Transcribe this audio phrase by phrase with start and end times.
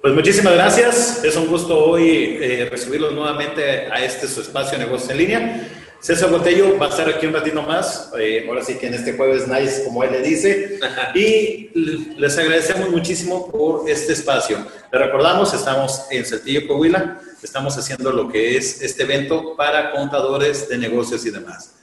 [0.00, 1.22] Pues muchísimas gracias.
[1.24, 5.68] Es un gusto hoy eh, recibirlos nuevamente a este su espacio de negocios en línea.
[6.00, 9.12] César Botello va a estar aquí un ratito más, eh, ahora sí que en este
[9.12, 10.80] jueves nice, como él le dice,
[11.14, 11.68] y
[12.16, 14.66] les agradecemos muchísimo por este espacio.
[14.90, 20.66] Le recordamos, estamos en Saltillo, Coahuila, estamos haciendo lo que es este evento para contadores
[20.70, 21.74] de negocios y demás.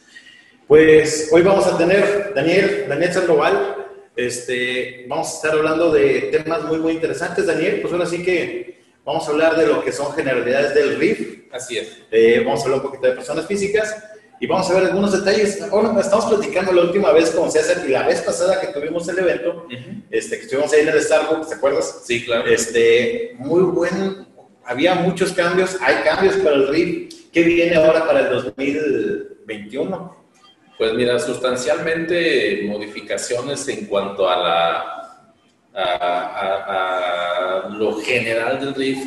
[0.68, 3.77] Pues hoy vamos a tener Daniel, Daniel Sandoval,
[4.18, 8.82] este, vamos a estar hablando de temas muy, muy interesantes, Daniel, pues ahora sí que
[9.06, 12.00] vamos a hablar de lo que son generalidades del RIF, Así es.
[12.12, 13.96] eh, vamos a hablar un poquito de personas físicas
[14.40, 15.62] y vamos a ver algunos detalles.
[15.62, 19.20] Ahora estamos platicando la última vez con César y la vez pasada que tuvimos el
[19.20, 19.66] evento,
[20.12, 22.02] este, que estuvimos ahí en el Starbucks, ¿te acuerdas?
[22.06, 22.46] Sí, claro.
[22.48, 24.28] Este, muy buen,
[24.66, 27.14] había muchos cambios, hay cambios para el RIF.
[27.32, 30.27] ¿Qué viene ahora para el 2021?
[30.78, 34.94] Pues mira, sustancialmente modificaciones en cuanto a la
[35.74, 38.98] a, a- a lo general del RIF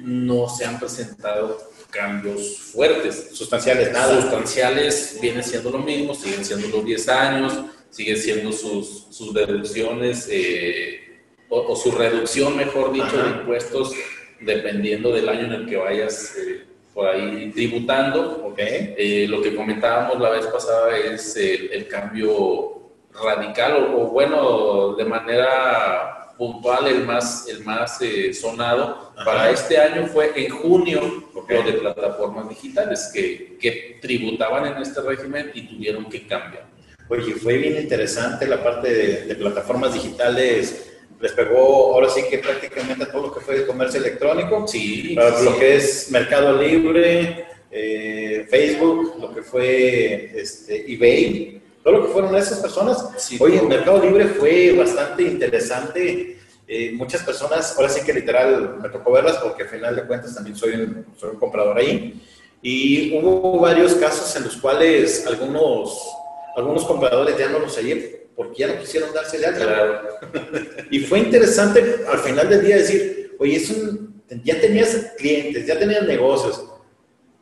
[0.00, 1.58] no se han presentado
[1.90, 3.30] cambios fuertes.
[3.32, 4.20] Sustanciales, nada.
[4.20, 7.54] Sustanciales viene siendo lo mismo, siguen siendo los 10 años,
[7.90, 13.22] siguen siendo sus, sus deducciones eh, o, o su reducción, mejor dicho, Ajá.
[13.22, 13.92] de impuestos
[14.40, 16.65] dependiendo del año en el que vayas eh,
[16.96, 18.40] por ahí tributando.
[18.46, 18.58] ¿Ok?
[18.58, 22.90] Eh, lo que comentábamos la vez pasada es el, el cambio
[23.22, 29.24] radical o, o, bueno, de manera puntual el más, el más eh, sonado Ajá.
[29.24, 31.00] para este año fue en junio
[31.34, 31.50] Ok.
[31.50, 36.66] lo de plataformas digitales que, que tributaban en este régimen y tuvieron que cambiar.
[37.08, 40.95] Oye, fue bien interesante la parte de, de plataformas digitales.
[41.26, 44.64] Les pegó ahora sí que prácticamente todo lo que fue el comercio electrónico.
[44.68, 45.44] Sí, Para sí.
[45.44, 52.12] lo que es Mercado Libre, eh, Facebook, lo que fue este, eBay, todo lo que
[52.12, 53.08] fueron esas personas.
[53.16, 53.68] Sí, Oye, todo.
[53.68, 56.38] Mercado Libre fue bastante interesante.
[56.68, 60.32] Eh, muchas personas, ahora sí que literal me tocó verlas porque al final de cuentas
[60.32, 62.22] también soy un, soy un comprador ahí.
[62.62, 66.08] Y hubo varios casos en los cuales algunos,
[66.54, 69.64] algunos compradores ya no los hallé porque ya no quisieron darse de alta.
[69.64, 70.08] Claro.
[70.90, 75.78] Y fue interesante al final del día decir, oye, es un, ya tenías clientes, ya
[75.78, 76.64] tenías negocios.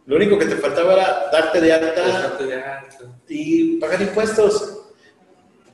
[0.06, 2.06] Lo único que te faltaba era darte de alta
[2.44, 2.87] de alta.
[3.28, 4.81] y pagar impuestos.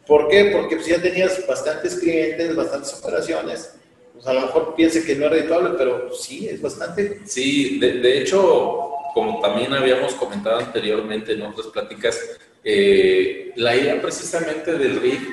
[0.07, 0.51] ¿Por qué?
[0.53, 3.75] Porque pues, ya tenías bastantes clientes, bastantes operaciones.
[4.13, 7.21] Pues a lo mejor piense que no es rentable, pero sí, es bastante.
[7.27, 12.19] Sí, de, de hecho, como también habíamos comentado anteriormente en otras pláticas,
[12.63, 15.31] eh, la idea precisamente del RIF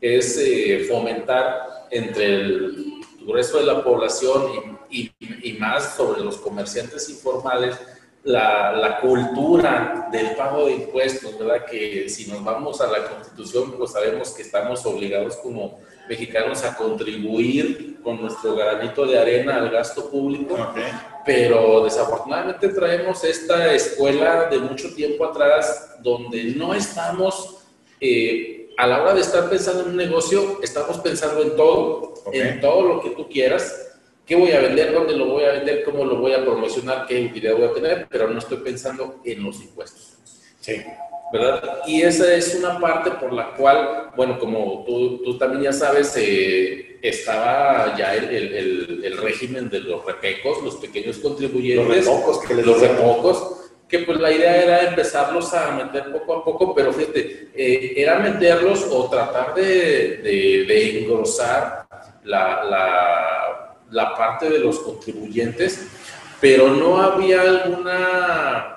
[0.00, 5.10] es eh, fomentar entre el grueso de la población y,
[5.58, 7.78] más sobre los comerciantes informales
[8.24, 11.64] la, cultura del pago de impuestos, ¿verdad?
[11.64, 16.76] Que si nos vamos a la constitución, pues sabemos que estamos obligados como mexicanos a
[16.76, 20.56] contribuir con nuestro granito de arena al gasto público
[21.24, 27.58] pero desafortunadamente traemos esta escuela de mucho tiempo atrás donde no estamos,
[28.00, 32.60] eh, a la hora de estar pensando en un negocio, estamos pensando en todo, en
[32.60, 33.90] todo lo que tú quieras.
[34.26, 34.92] ¿Qué voy a vender?
[34.92, 35.84] ¿Dónde lo voy a vender?
[35.84, 37.06] ¿Cómo lo voy a promocionar?
[37.06, 38.06] ¿Qué utilidad voy a tener?
[38.08, 40.16] Pero no estoy pensando en los impuestos.
[40.60, 40.82] Sí.
[41.32, 41.80] ¿Verdad?
[41.86, 46.14] Y esa es una parte por la cual, bueno, como tú, tú también ya sabes,
[46.16, 52.04] eh, estaba ya el, el- el- el régimen de los repecos, los pequeños Los contribuyentes,
[52.06, 56.44] repocos que les los repocos, que pues la idea era empezarlos a meter poco a
[56.44, 61.86] poco, pero fíjate, eh, era meterlos o tratar de, de- de engrosar
[62.24, 65.86] la, la- la parte de los contribuyentes,
[66.40, 68.71] pero no había alguna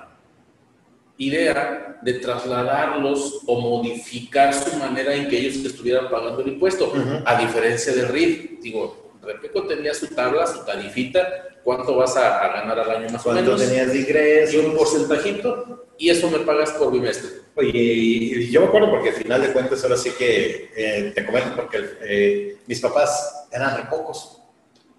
[1.17, 7.23] idea de trasladarlos o modificar su manera en que ellos estuvieran pagando el impuesto, Ujú.
[7.25, 8.59] a diferencia del RIF.
[8.61, 11.27] Digo, Repeco tenía su tabla, su tarifita,
[11.63, 14.65] cuánto vas a, a ganar al año más o ¿Cuánto menos, tenías de y ingresos?
[14.65, 17.29] un porcentajito, y eso me pagas por bimestre.
[17.55, 21.11] Oye, y y yo me acuerdo porque al final de cuentas ahora sí que eh,
[21.15, 24.41] te comento porque eh, mis papás eran re pocos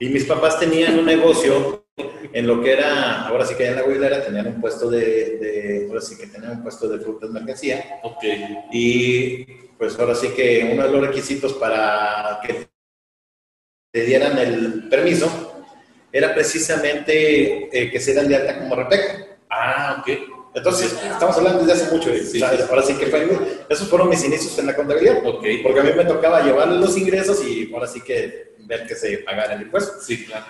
[0.01, 1.85] y mis papás tenían un negocio
[2.33, 5.87] en lo que era, ahora sí que en la Guilera tenían un puesto de, de-
[5.89, 8.23] ahora sí que tenían un puesto de frutas mercancía Ok.
[8.73, 9.45] y
[9.79, 12.67] pues ahora sí que uno de los requisitos para que
[13.93, 15.65] te dieran el permiso
[16.13, 19.13] era precisamente eh, que se dieran de alta como repeco.
[19.51, 20.09] Ah, ok.
[20.55, 22.11] Entonces, estamos hablando desde hace mucho.
[22.15, 22.61] Sí, ¿sabes?
[22.61, 22.67] sí.
[22.71, 23.29] Ahora sí que fue,
[23.69, 25.19] esos fueron mis inicios en la contabilidad.
[25.27, 25.45] Ok.
[25.63, 29.19] Porque a mí me tocaba llevarle los ingresos y ahora sí que ver que se
[29.19, 30.01] pagara el impuesto.
[30.01, 30.47] Sí, claro.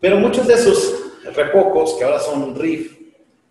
[0.00, 0.94] Pero muchos de esos
[1.34, 2.96] repocos, que ahora son RIF,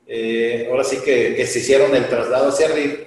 [0.08, 3.00] eh, ahora sí que, que se hicieron el traslado hacia RIF,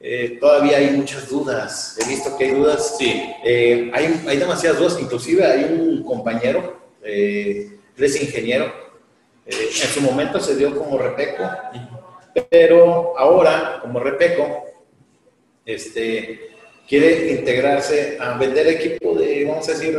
[0.00, 1.98] eh, todavía hay muchas dudas.
[2.00, 2.96] He visto que hay dudas.
[2.98, 3.22] Sí.
[3.44, 4.98] Eh, hay, hay demasiadas dudas.
[5.00, 6.76] Inclusive hay un compañero
[7.96, 8.72] él es ingeniero.
[9.46, 11.44] En su momento se dio como repeco,
[12.50, 14.64] pero ahora, como repeco,
[15.64, 16.50] este,
[16.88, 19.96] quiere integrarse a vender equipo de, vamos a decir,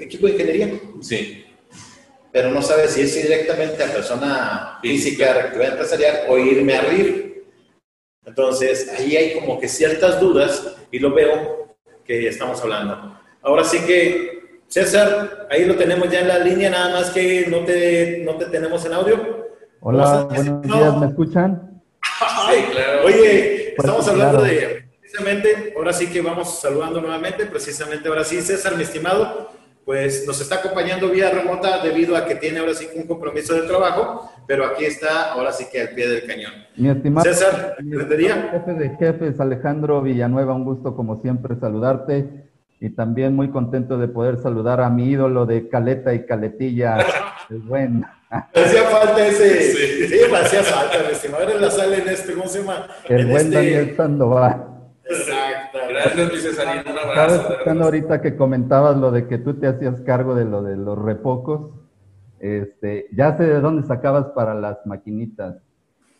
[0.00, 0.80] equipo de ingeniería.
[1.02, 1.44] Sí.
[2.32, 7.30] Pero no sabe si es directamente a persona física, actividad empresarial o irme a RIF.
[8.24, 13.18] Entonces, ahí hay como que ciertas dudas y lo veo que estamos hablando.
[13.42, 17.64] Ahora sí que, César, ahí lo tenemos ya en la línea, nada más que no
[17.64, 19.48] te, no te tenemos en audio.
[19.80, 21.82] Hola, buenos días, ¿me escuchan?
[22.20, 23.06] Ay, claro.
[23.06, 28.76] Oye, estamos hablando de precisamente, ahora sí que vamos saludando nuevamente, precisamente ahora sí, César,
[28.76, 29.50] mi estimado,
[29.84, 33.62] pues nos está acompañando vía remota debido a que tiene ahora sí un compromiso de
[33.62, 36.52] trabajo, pero aquí está ahora sí que al pie del cañón.
[36.76, 42.50] Mi estimado César, jefe de jefes, Alejandro Villanueva, un gusto como siempre saludarte
[42.80, 46.98] y también muy contento de poder saludar a mi ídolo de Caleta y Caletilla,
[47.50, 48.04] el buen.
[48.30, 52.48] Hacía falta ese, sí, sí hacía falta, mi estimado, era la sala en este, ¿cómo
[52.48, 52.86] se llama?
[53.08, 53.56] El buen este...
[53.56, 54.66] Daniel Sandoval.
[55.04, 55.39] Exacto.
[56.04, 56.90] Gracias, mi Cesarino.
[56.90, 57.34] Un abrazo.
[57.34, 60.76] Estaba escuchando ahorita que comentabas lo de que tú te hacías cargo de lo de
[60.76, 61.72] los repocos.
[62.38, 65.56] Este, ya sé de dónde sacabas para las maquinitas,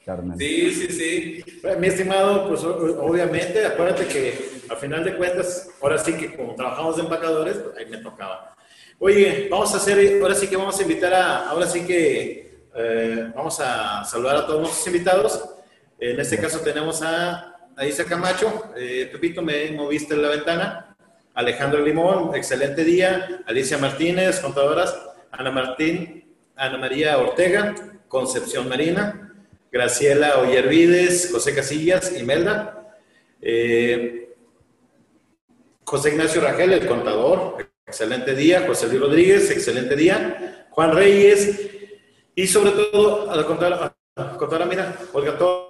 [0.05, 0.37] Carmen.
[0.39, 1.45] Sí, sí, sí.
[1.63, 6.55] Bueno, mi estimado, pues obviamente, acuérdate que al final de cuentas, ahora sí que como
[6.55, 8.55] trabajamos de empacadores, pues, ahí me tocaba.
[8.99, 13.33] Oye, vamos a hacer, ahora sí que vamos a invitar a, ahora sí que eh,
[13.35, 15.43] vamos a saludar a todos nuestros invitados.
[15.99, 20.95] En este caso tenemos a Aisa Camacho, eh, Pepito, me moviste la ventana.
[21.33, 23.43] Alejandro Limón, excelente día.
[23.47, 24.95] Alicia Martínez, contadoras.
[25.31, 27.75] Ana Martín, Ana María Ortega,
[28.07, 29.35] Concepción Marina.
[29.73, 32.99] Graciela Oyervides, José Casillas, Imelda.
[33.41, 34.29] Eh,
[35.83, 38.67] José Ignacio Rangel, el contador, excelente día.
[38.67, 40.67] José Luis Rodríguez, excelente día.
[40.69, 41.71] Juan Reyes.
[42.35, 45.70] Y sobre todo, a la contadora, contadora mira, Olga Torres,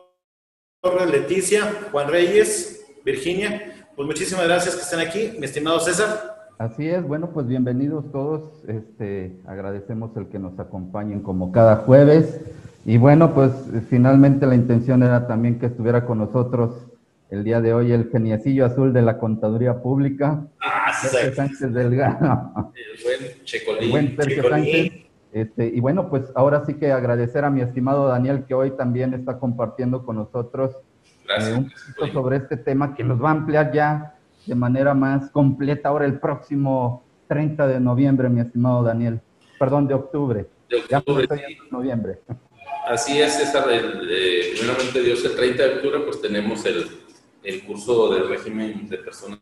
[1.10, 1.62] Leticia,
[1.92, 3.86] Juan Reyes, Virginia.
[3.94, 6.48] Pues muchísimas gracias que estén aquí, mi estimado César.
[6.58, 8.64] Así es, bueno, pues bienvenidos todos.
[8.66, 12.40] Este, agradecemos el que nos acompañen como cada jueves.
[12.86, 13.52] Y bueno, pues
[13.90, 16.86] finalmente la intención era también que estuviera con nosotros
[17.30, 22.72] el día de hoy el geniecillo azul de la contaduría pública, Ah, Sergio Sánchez Delgado.
[22.74, 23.82] El buen Checolín.
[23.82, 24.64] El buen Sergio Checolín.
[24.64, 25.09] Sánchez.
[25.32, 29.14] Este, y bueno, pues ahora sí que agradecer a mi estimado Daniel que hoy también
[29.14, 30.76] está compartiendo con nosotros
[31.24, 31.50] Gracias.
[31.50, 34.16] eh, un poquito sobre este tema que nos va a ampliar ya
[34.46, 39.20] de manera más completa ahora el próximo 30 de noviembre, mi estimado Daniel.
[39.58, 40.48] Perdón, de octubre.
[40.68, 41.58] De octubre, sí.
[41.70, 42.20] noviembre.
[42.88, 43.64] Así es, César.
[43.70, 46.86] Eh, primeramente Dios, el 30 de octubre, pues tenemos el,
[47.44, 49.38] el curso del régimen de personas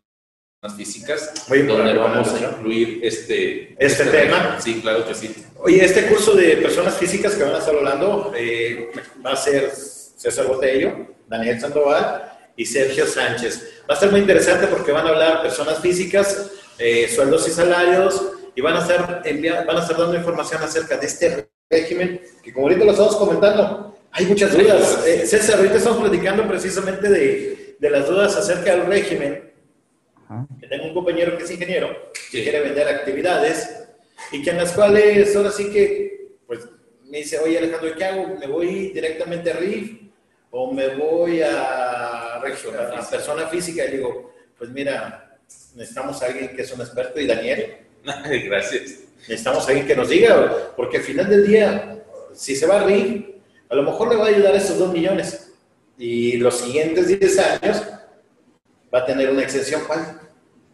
[0.77, 4.39] físicas, Muy donde vamos a incluir este, Este tema.
[4.39, 4.63] régimen.
[4.63, 5.33] Sí, claro que sí.
[5.59, 8.91] Oye, este curso de personas físicas que van a estar hablando eh,
[9.25, 13.83] va a ser César Botello, Daniel Sandoval y Sergio Sánchez.
[13.89, 18.21] Va a ser muy interesante porque van a hablar personas físicas, eh, sueldos y salarios
[18.57, 19.23] y van a estar
[19.65, 23.97] van a estar dando información acerca de este régimen que como ahorita lo estamos comentando,
[24.11, 25.05] hay muchas dudas.
[25.07, 29.48] Eh, César, ahorita estamos platicando precisamente de, de las dudas acerca del régimen
[30.29, 30.47] Ajá.
[30.61, 31.89] que tengo un compañero que es ingeniero,
[32.31, 32.43] que Sí.
[32.43, 33.85] quiere vender actividades
[34.33, 36.61] y que en las cuales ahora sí que, pues
[37.05, 38.37] me dice, oye Alejandro, ¿qué hago?
[38.39, 40.01] ¿Me voy directamente a RIF
[40.51, 43.85] o me voy a, regio- a, a persona física?
[43.87, 45.39] Y digo, pues mira,
[45.75, 47.77] necesitamos a alguien que es un experto y Daniel,
[48.45, 49.01] Gracias.
[49.21, 51.99] necesitamos a alguien que nos diga, porque al final del día,
[52.35, 53.25] si se va a RIF,
[53.71, 55.53] a lo mejor le va a ayudar esos dos millones
[55.99, 57.83] y los siguientes 10 años
[58.95, 60.21] va a tener una exención, ¿cuál?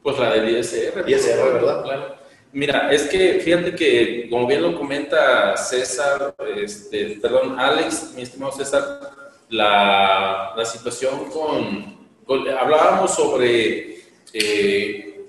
[0.02, 1.04] Pues la del ISR.
[1.08, 1.82] ISR, ¿verdad?
[1.82, 2.14] Claro.
[2.52, 8.52] Mira, es que fíjate que, como bien lo comenta César, este, perdón, Alex, mi estimado
[8.52, 9.00] César,
[9.48, 13.98] la, la situación con, con- Hablábamos sobre
[14.32, 15.24] eh,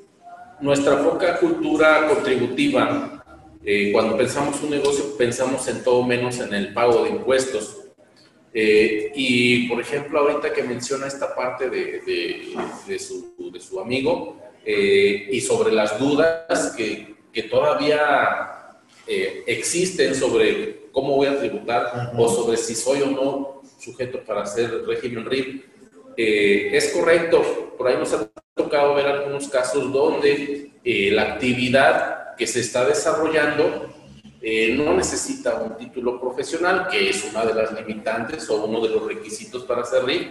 [0.59, 3.11] nuestra poca cultura contributiva.
[3.63, 7.77] Eh, cuando pensamos un negocio, pensamos en todo menos en el pago de impuestos.
[8.57, 12.55] Eh, y, por ejemplo, ahorita que menciona esta parte de, de-
[12.87, 20.15] de su, de su amigo eh, y sobre las dudas que, que todavía eh, existen
[20.15, 22.23] sobre cómo voy a tributar Ujú.
[22.23, 25.65] o sobre si soy o no sujeto para hacer régimen RIP,
[26.15, 27.73] eh, es correcto.
[27.77, 32.85] Por ahí nos ha tocado ver algunos casos donde eh, la actividad que se está
[32.85, 33.93] desarrollando
[34.47, 38.89] eh, no necesita un título profesional, que es una de las limitantes o uno de
[38.89, 40.27] los requisitos para RIF,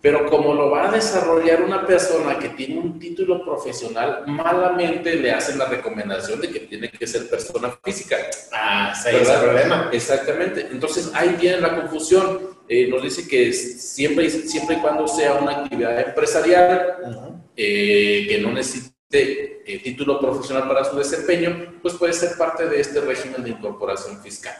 [0.00, 5.32] Pero como lo va a desarrollar una persona que tiene un título profesional, malamente le
[5.32, 8.16] hacen la recomendación de que tiene que ser persona física.
[8.52, 9.90] Ah, ese es el problema.
[9.92, 10.68] Exactamente.
[10.70, 12.60] Entonces ahí viene la confusión.
[12.68, 18.52] Eh, nos dice que siempre, siempre y cuando sea una actividad empresarial, eh, que no
[18.52, 23.50] necesite eh, título profesional para su desempeño, pues puede ser parte de este régimen de
[23.50, 24.54] incorporación fiscal.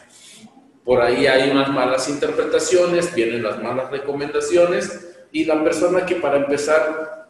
[0.85, 6.39] Por ahí hay unas malas interpretaciones, vienen las malas recomendaciones y la persona que para
[6.39, 7.23] empezar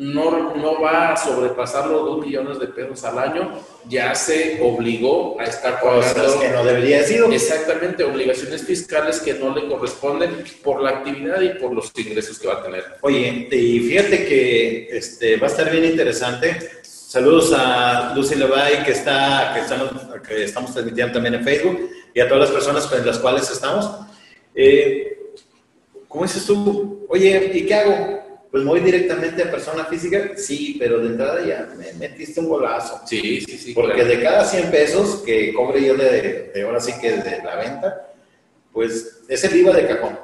[0.00, 3.52] no, no va a sobrepasar los 2 millones de pesos al año,
[3.86, 6.40] ya se obligó a estar pagando.
[6.40, 7.30] que no debería sido.
[7.30, 12.48] Exactamente, obligaciones fiscales que no le corresponden por la actividad y por los ingresos que
[12.48, 12.84] va a tener.
[13.02, 16.79] Oye, y fíjate que este, va a estar bien interesante.
[17.10, 19.90] Saludos a Lucy Levay, que, está, que, estamos,
[20.28, 23.90] que estamos transmitiendo también en Facebook, y a todas las personas con las cuales estamos.
[24.54, 25.18] Eh,
[26.06, 27.04] ¿Cómo dices tú?
[27.08, 28.46] Oye, ¿y qué hago?
[28.52, 30.36] Pues voy directamente a persona física.
[30.36, 33.00] Sí, pero de entrada ya me metiste un golazo.
[33.04, 33.72] Sí, sí, sí.
[33.72, 37.56] Porque de cada 100 pesos que cobre yo de, de, ahora sí que de la
[37.56, 38.12] venta,
[38.72, 40.16] pues es el IVA de cajón.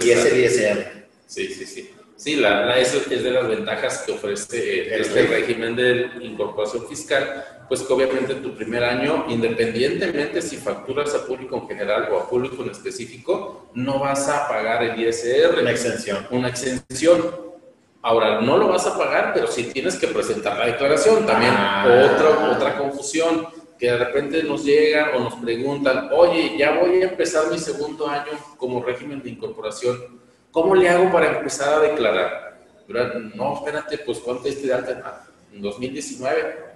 [0.00, 1.06] Y es el ISR.
[1.28, 1.90] Sí, sí, sí.
[2.20, 7.64] Sí, la, la, eso es de las ventajas que ofrece este régimen de incorporación fiscal,
[7.66, 12.28] pues que obviamente tu primer año, independientemente si facturas a público en general o a
[12.28, 15.60] público en específico, no vas a pagar el ISR.
[15.62, 16.26] Una exención.
[16.30, 17.24] Una exención.
[18.02, 21.24] Ahora, no lo vas a pagar, pero sí tienes que presentar la declaración.
[21.24, 21.86] También ah.
[22.04, 23.46] otra, otra confusión,
[23.78, 28.06] que de repente nos llega o nos preguntan, oye, ya voy a empezar mi segundo
[28.06, 30.19] año como régimen de incorporación
[30.52, 32.58] ¿Cómo le hago para empezar a declarar?
[33.34, 35.24] No, espérate, pues ¿cuánto este de alta?
[35.52, 36.70] En 2019.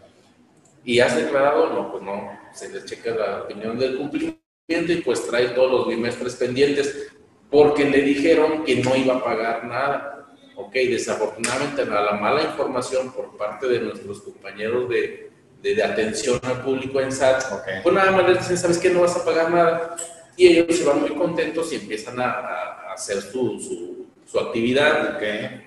[0.85, 1.71] ¿Y has declarado?
[1.71, 2.38] No, pues no.
[2.52, 4.38] Se le checa la opinión del cumplimiento
[4.69, 7.09] y pues trae todos los bimestres pendientes
[7.50, 10.26] porque le dijeron que no iba a pagar nada.
[10.57, 16.62] Ok, desafortunadamente la, la mala información por parte de nuestros compañeros de, de, atención al
[16.62, 17.43] público en SAT,
[17.83, 18.90] pues nada más les dicen, ¿sabes qué?
[18.90, 19.97] No vas a pagar nada.
[20.37, 25.20] Y ellos se van muy contentos y empiezan a hacer su, su, actividad,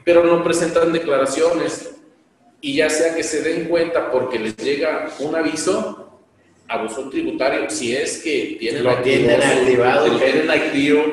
[0.04, 1.92] pero no presentan declaraciones.
[2.60, 6.20] Y ya sea que se den cuenta porque les llega un aviso,
[6.68, 11.04] abuso tributario, si es que tienen, Lo tienen activado, tienen activo,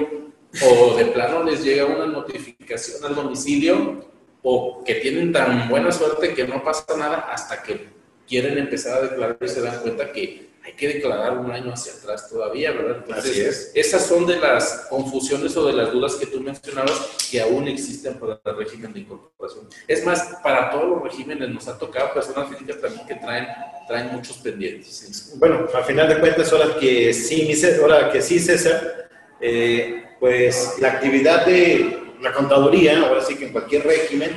[0.62, 4.04] o de plano les llega una notificación al domicilio,
[4.42, 7.88] o que tienen tan buena suerte que no pasa nada hasta que
[8.26, 11.92] quieren empezar a declarar y se dan cuenta que hay que declarar un año hacia
[11.92, 13.04] atrás todavía, ¿verdad?
[13.06, 13.72] Entonces, Así es.
[13.74, 18.14] Esas son de las confusiones o de las dudas que tú mencionabas que aún existen
[18.14, 19.68] para el régimen de incorporación.
[19.86, 23.46] Es más, para todos los regímenes nos ha tocado personas físicas también que traen,
[23.86, 25.34] traen muchos pendientes.
[25.36, 27.52] Bueno, al final de cuentas, ahora que sí,
[27.82, 29.10] ahora que sí, César,
[29.42, 34.30] eh, pues la actividad de la contaduría, ahora sí que en cualquier régimen,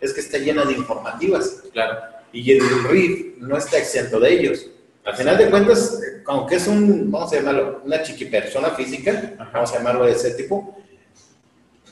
[0.00, 1.62] es que está llena de informativas.
[1.74, 1.98] Claro.
[2.32, 4.66] Y el RIF no está exento de ellos.
[5.04, 9.72] Al final de cuentas, aunque es un, vamos a llamarlo, una chiqui persona física, vamos
[9.72, 10.78] a llamarlo de ese tipo,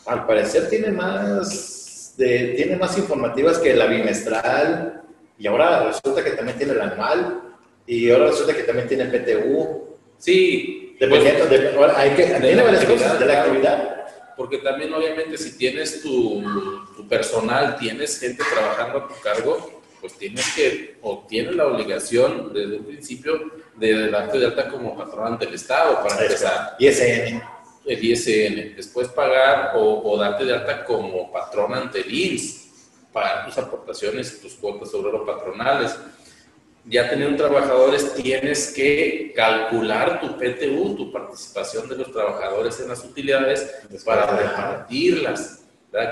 [0.06, 5.02] al parecer tiene más, de, tiene más informativas que la bimestral,
[5.36, 7.40] y ahora resulta que también tiene el anual,
[7.86, 9.96] y ahora resulta que también tiene PTU.
[10.16, 13.96] Sí, dependiendo de, hay que, tiene varias cosas de la actividad.
[14.36, 16.42] Porque también obviamente si tienes tu,
[16.96, 22.52] tu personal, tienes gente trabajando a tu cargo, pues tienes que, o tienes la obligación
[22.52, 26.76] desde un principio de darte de alta como patrón ante el Estado para empezar.
[26.78, 27.42] ISN.
[27.84, 28.76] El ISN.
[28.76, 32.68] Después pagar o, darte de alta como patrón ante el INS,
[33.12, 35.96] pagar tus aportaciones, tus cuotas obrero patronales.
[36.86, 43.04] Ya teniendo trabajadores, tienes que calcular tu PTU, tu participación de los trabajadores en las
[43.04, 43.70] utilidades,
[44.04, 45.58] para repartirlas.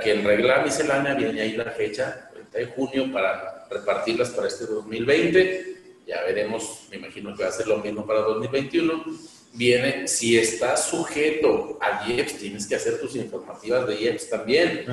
[0.02, 4.66] Que en regla miscelánea viene ahí la fecha, 30 de junio, para repartirlas para este
[4.66, 5.76] 2020.
[6.06, 9.04] Ya veremos, me imagino que va a ser lo mismo para 2021.
[9.52, 14.84] Viene, si estás sujeto a IEPS, tienes que hacer tus informativas de IEPS también,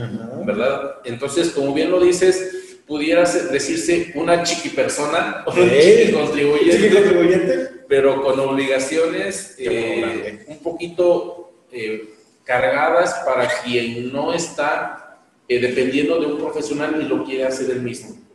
[0.45, 0.95] ¿verdad?
[1.03, 8.21] Entonces, como bien lo dices, pudiera decirse una chiqui persona o un chiqui contribuyente, pero
[8.21, 15.04] con obligaciones eh, un poquito eh, cargadas para quien no está
[15.47, 18.25] eh, dependiendo de un profesional y lo quiere hacer él mismo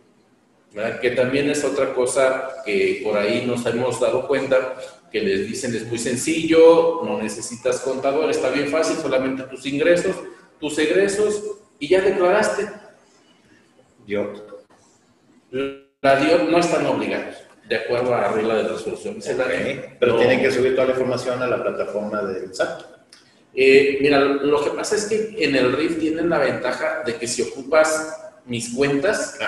[1.00, 4.76] que también es otra cosa que por ahí nos hemos dado cuenta,
[5.10, 10.16] que les dicen es muy sencillo, no necesitas contador, está bien fácil, solamente tus ingresos,
[10.60, 11.42] tus egresos
[11.78, 12.68] y ya declaraste.
[14.06, 14.32] Yo.
[16.00, 17.36] La DIOT no están obligados,
[17.68, 19.18] de acuerdo a la regla de resolución.
[19.98, 23.00] pero tienen que subir toda la información a la plataforma del SAT.
[23.54, 27.26] Eh, mira, lo que pasa es que en el RIF tienen la ventaja de que
[27.26, 28.16] si ocupas
[28.47, 29.38] mis cuentas,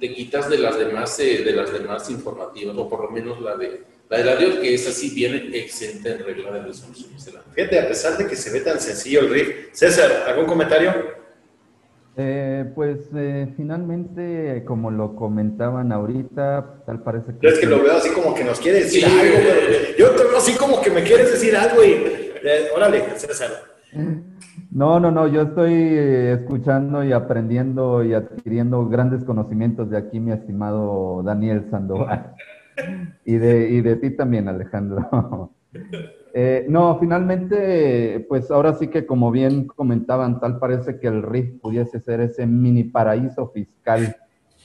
[0.00, 3.56] te quitas de las demás, eh, de las demás informativas, o por lo menos la
[3.56, 7.10] de la de la DIOT, que esa sí viene exenta en regla de resolución.
[7.54, 9.72] Fíjate, a pesar de que se ve tan sencillo el RIF.
[9.72, 10.92] César, ¿algún comentario?
[12.16, 17.48] Eh, pues eh, finalmente, como lo comentaban ahorita, tal parece que...
[17.48, 19.38] es que lo veo así como que nos quiere decir algo,
[19.98, 22.33] yo te veo así como que me quieres decir algo y...
[22.44, 23.50] Eh, órale, César.
[24.70, 30.32] No, no, no, yo estoy escuchando y aprendiendo y adquiriendo grandes conocimientos de aquí, mi
[30.32, 32.34] estimado Daniel Sandoval.
[33.24, 35.52] y, de, y de ti también, Alejandro.
[36.36, 41.60] Eh, no, finalmente, pues ahora sí que como bien comentaban, tal parece que el RIF
[41.60, 44.16] pudiese ser ese mini paraíso fiscal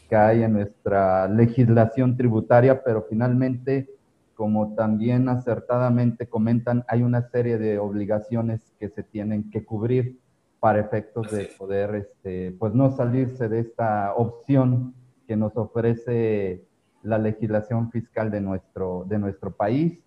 [0.10, 3.88] que hay en nuestra legislación tributaria, pero finalmente,
[4.40, 10.18] como también acertadamente comentan, hay una serie de obligaciones que se tienen que cubrir
[10.62, 14.94] para efectos de poder, este, pues no salirse de esta opción
[15.28, 16.64] que nos ofrece
[17.04, 20.00] la legislación fiscal de nuestro, de nuestro país.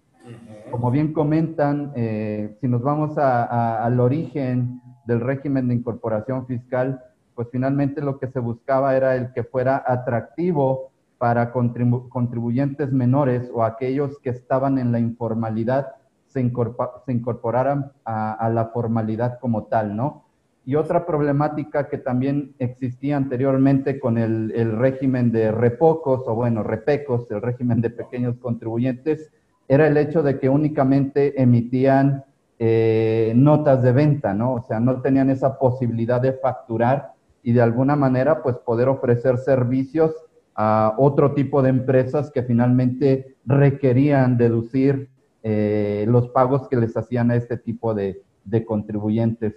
[0.71, 7.03] Como bien comentan, eh, si nos vamos al origen del régimen de incorporación fiscal,
[7.35, 10.92] pues finalmente lo que se buscaba era el que fuera atractivo
[11.23, 15.93] para contribuyentes menores o aquellos que estaban en la informalidad
[16.27, 20.25] se, incorporaran a, la formalidad como tal, ¿no?
[20.67, 26.65] Y otra problemática que también existía anteriormente con el, el régimen de repocos, o bueno,
[26.65, 29.31] repecos, el régimen de pequeños contribuyentes,
[29.69, 32.25] era el hecho de que únicamente emitían
[32.59, 34.55] eh, notas de venta, ¿no?
[34.55, 37.13] O sea, no tenían esa posibilidad de facturar
[37.45, 40.13] y de alguna manera, pues, poder ofrecer servicios
[40.55, 45.09] a otro tipo de empresas que finalmente requerían deducir
[45.43, 48.23] eh, los pagos que les hacían a este tipo de,
[48.67, 49.55] contribuyentes.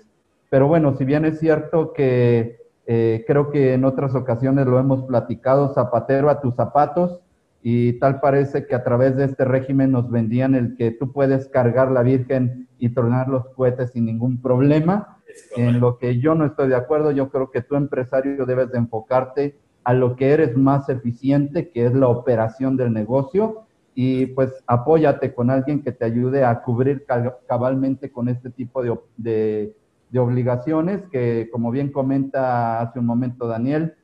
[0.49, 5.03] Pero bueno, si bien es cierto que eh, creo que en otras ocasiones lo hemos
[5.03, 7.21] platicado, zapatero a tus zapatos,
[7.67, 11.47] y tal parece que a través de este régimen nos vendían el que tú puedes
[11.47, 15.17] cargar la Virgen y tronar los cohetes sin ningún problema,
[15.55, 17.11] en lo que yo no estoy de acuerdo.
[17.11, 21.85] Yo creo que tú empresario debes de enfocarte a lo que eres más eficiente, que
[21.85, 27.05] es la operación del negocio, y pues apóyate con alguien que te ayude a cubrir
[27.47, 33.95] cabalmente con este tipo de, de, obligaciones que, como bien comenta hace un momento Daniel,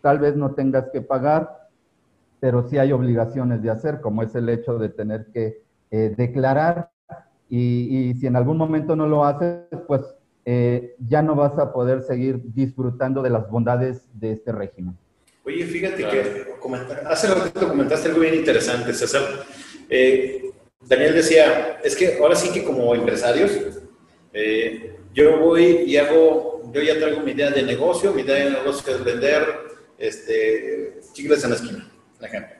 [0.00, 1.68] tal vez no tengas que pagar,
[2.38, 6.90] pero sí hay obligaciones de hacer, como es el hecho de tener que eh, declarar
[7.48, 10.02] y, si en algún momento no lo haces, pues
[10.44, 14.96] eh, ya no vas a poder seguir disfrutando de las bondades de este régimen.
[15.44, 16.46] Oye, fíjate que
[17.06, 19.44] hace ratito comentaste algo bien interesante, César.
[19.88, 20.50] Eh,
[20.80, 23.52] Daniel decía, es que ahora sí que como empresarios,
[25.12, 28.94] yo voy y hago, yo ya traigo mi idea de negocio, mi idea de negocio
[28.94, 29.44] es vender
[29.98, 31.90] este, chicles en la esquina
[32.26, 32.56] ejemplo.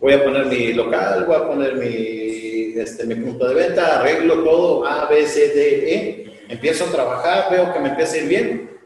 [0.00, 4.44] Voy a poner mi local, voy a poner mi, este, mi punto de venta, arreglo
[4.44, 8.28] todo, A, B, C, D, E, empiezo a trabajar, veo que me empieza a ir
[8.28, 8.77] bien.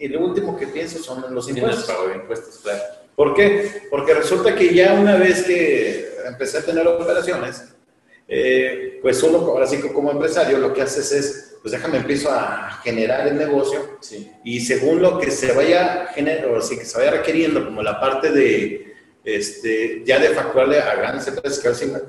[0.00, 1.84] Y lo último que pienso son los impuestos.
[1.84, 2.80] pago de impuestos, claro.
[3.14, 3.82] ¿Por qué?
[3.90, 7.64] Porque resulta que ya una vez que empecé a tener operaciones,
[8.26, 12.80] eh, pues uno, ahora sí como empresario, lo que haces es pues déjame empiezo a
[12.82, 13.98] generar el negocio
[14.42, 18.30] y según lo que se vaya generando, o que se vaya requiriendo, como la parte
[18.30, 21.60] de, este, ya de facturarle a grandes empresas,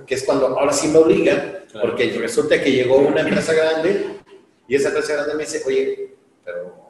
[0.08, 4.06] que es cuando ahora sí me obligan, porque resulta que llegó una empresa grande
[4.70, 6.82] y esa empresa grande me dice, oye, pero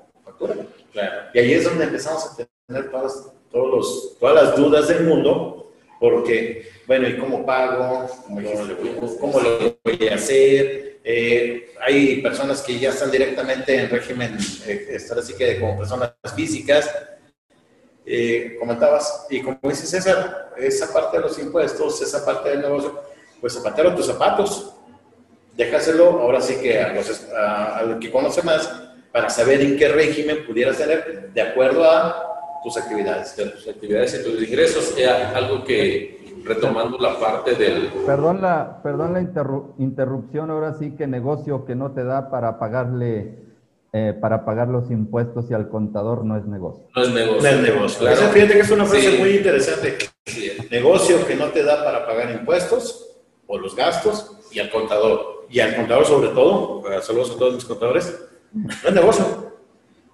[0.94, 1.32] factura.
[1.34, 5.74] Y ahí es donde empezamos a tener todas, todos los, todas las dudas del mundo,
[6.00, 8.08] porque, bueno, ¿y cómo pago?
[8.26, 11.00] ¿Cómo, lo, cómo lo voy a hacer?
[11.04, 16.14] Eh, hay personas que ya están directamente en régimen, eh, estar así que como personas
[16.36, 16.90] físicas.
[18.04, 23.00] Eh, comentabas, y como dices César, esa parte de los impuestos, esa parte del negocio,
[23.40, 24.74] pues zapatero tus zapatos,
[25.56, 30.46] déjaselo ahora sí que a, los, a, que conoce más para saber en qué régimen
[30.46, 33.36] pudieras tener de acuerdo a tus actividades.
[33.36, 37.90] De tus actividades y tus ingresos, era algo que retomando la parte del...
[38.06, 39.22] Perdón la, perdón la
[39.78, 43.36] interrupción, ahora sí que negocio que no te da para pagarle,
[43.94, 46.88] eh, para pagar los impuestos y al contador no es negocio.
[46.96, 47.42] No es negocio.
[47.42, 48.00] No es negocio.
[48.00, 48.22] Claro.
[48.32, 49.98] fíjate que es una frase muy interesante.
[50.70, 55.46] Negocio que no te da para pagar impuestos o los gastos y al contador.
[55.50, 58.31] Y al contador sobre todo, saludos a todos mis contadores,
[58.86, 59.54] es negocio.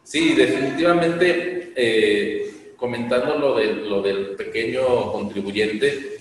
[0.03, 6.17] Sí, definitivamente, eh, comentando lo, de, lo del pequeño contribuyente,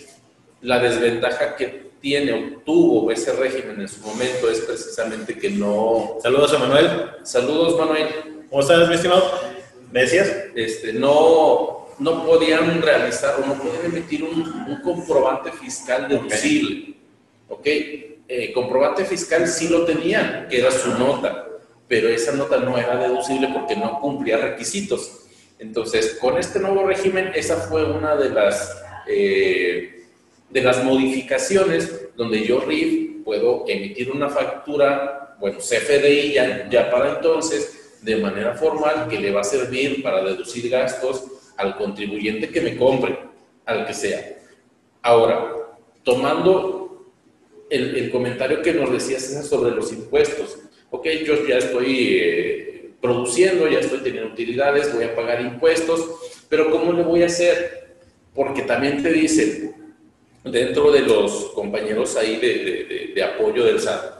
[0.63, 6.17] la desventaja que tiene o tuvo ese régimen en su momento es precisamente que no...
[6.23, 7.11] Saludos a Manuel.
[7.23, 8.09] Saludos, Manuel.
[8.49, 9.23] ¿Cómo estás, mi estimado?
[9.93, 10.33] ¿Me decías?
[10.55, 16.95] Este, no, no podían realizar o no podían emitir un, comprobante fiscal deducible.
[17.49, 17.67] ¿Ok?
[17.67, 21.47] Eh, comprobante fiscal sí lo tenían, que era su nota,
[21.89, 25.21] pero esa nota no era deducible porque no cumplía requisitos.
[25.59, 28.83] Entonces, con este nuevo régimen, esa fue una de las...
[29.09, 29.93] Eh,
[30.51, 37.17] de las modificaciones donde yo, RIF, puedo emitir una factura, bueno, CFDI ya, ya para
[37.17, 41.25] entonces, de manera formal, que le va a servir para deducir gastos
[41.57, 43.19] al contribuyente que me compre,
[43.65, 44.39] al que sea.
[45.03, 45.53] Ahora,
[46.05, 47.11] tomando
[47.69, 50.59] el, el comentario que nos decías sobre los impuestos,
[50.97, 56.09] ok, yo ya estoy eh, produciendo, ya estoy teniendo utilidades, voy a pagar impuestos,
[56.49, 57.97] pero ¿cómo le voy a hacer?
[58.35, 59.75] Porque también te dicen,
[60.45, 64.17] dentro de los compañeros ahí de, apoyo del SAT,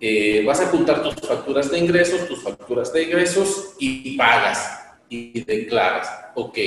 [0.00, 5.40] eh, vas a juntar tus facturas de ingresos, tus facturas de ingresos y, pagas y
[5.44, 6.08] declaras.
[6.34, 6.58] Ok,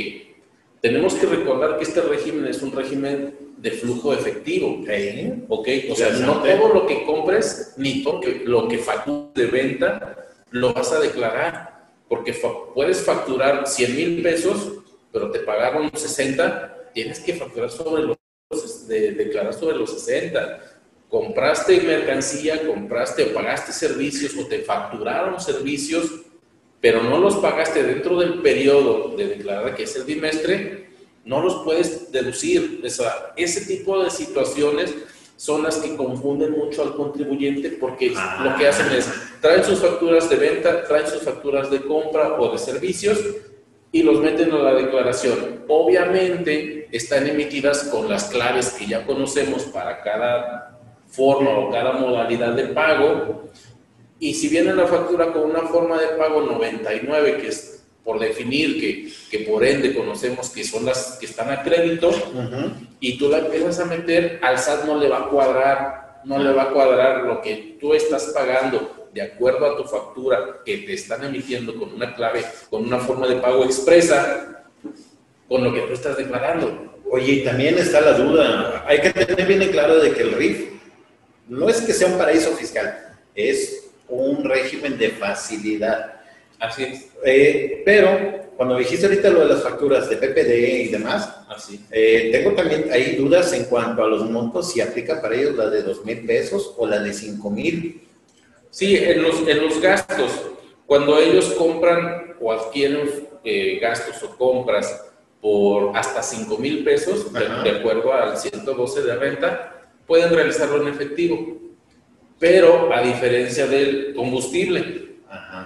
[0.81, 4.83] tenemos que recordar que este régimen es un régimen de flujo efectivo.
[5.49, 10.17] Ok, o sea, no todo lo que compres ni todo lo que factures de venta
[10.51, 11.77] lo vas a declarar.
[12.07, 12.33] Porque
[12.73, 14.71] puedes facturar 100 mil pesos,
[15.11, 18.17] pero te pagaron 60, tienes que facturar sobre los
[18.87, 20.61] de declarar sobre los 60.
[21.09, 26.21] Compraste mercancía, compraste o pagaste servicios o te facturaron servicios,
[26.79, 30.86] pero no los pagaste dentro del periodo de declarar que es el bimestre,
[31.27, 32.81] no los puedes deducir.
[33.35, 34.95] ese tipo de situaciones
[35.35, 39.07] son las que confunden mucho al contribuyente porque lo que hacen es
[39.39, 43.19] traen sus facturas de venta, traen sus facturas de compra o de servicios
[43.91, 45.63] y los meten a la declaración.
[45.67, 52.53] Obviamente están emitidas con las claves que ya conocemos para cada forma o cada modalidad
[52.53, 53.49] de pago.
[54.19, 58.79] Y si viene la factura con una forma de pago 99, que es por definir,
[58.79, 62.09] que, que por ende conocemos que son las que están a crédito,
[63.01, 66.53] y tú la empiezas a meter, al SAT no le va a cuadrar, no le
[66.53, 70.93] va a cuadrar lo que tú estás pagando de acuerdo a tu factura que te
[70.93, 74.63] están emitiendo con una clave, con una forma de pago expresa,
[75.49, 76.95] con lo que tú estás declarando.
[77.11, 80.69] Oye, y también está la duda, hay que tener bien claro de que el RIF
[81.49, 86.16] no es que sea un paraíso fiscal, es un régimen de facilidad.
[86.59, 87.07] Así es.
[87.23, 91.79] Eh, pero cuando dijiste ahorita lo de las facturas de PPD y demás, Así.
[91.91, 95.69] Eh, tengo también ahí dudas en cuanto a los montos, si aplica para ellos la
[95.69, 98.01] de dos mil pesos o la de cinco mil.
[98.69, 100.31] Sí, en los, en los gastos,
[100.85, 105.05] cuando ellos compran o adquieren eh, gastos o compras
[105.41, 111.57] por hasta 5 mil pesos, de, acuerdo al 112 de renta, pueden realizarlo en efectivo.
[112.39, 115.06] Pero a diferencia del combustible,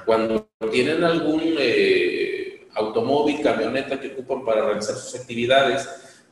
[0.05, 5.87] cuando tienen algún eh, automóvil, camioneta que ocupan para realizar sus actividades,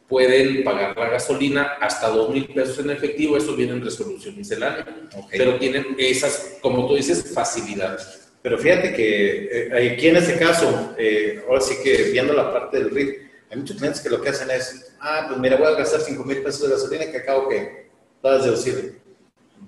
[0.07, 4.85] pueden pagar la gasolina hasta dos mil pesos en efectivo, eso viene en resolución miscelánea.
[5.31, 8.29] Pero tienen esas, como tú dices, facilidades.
[8.41, 12.77] Pero fíjate que eh, aquí en este caso, eh, ahora sí que viendo la parte
[12.77, 13.09] del RIF,
[13.51, 16.23] hay muchos clientes que lo que hacen es, ah, pues mira, voy a gastar cinco
[16.23, 17.89] mil pesos de gasolina que acabo que
[18.21, 18.99] vas a deducir.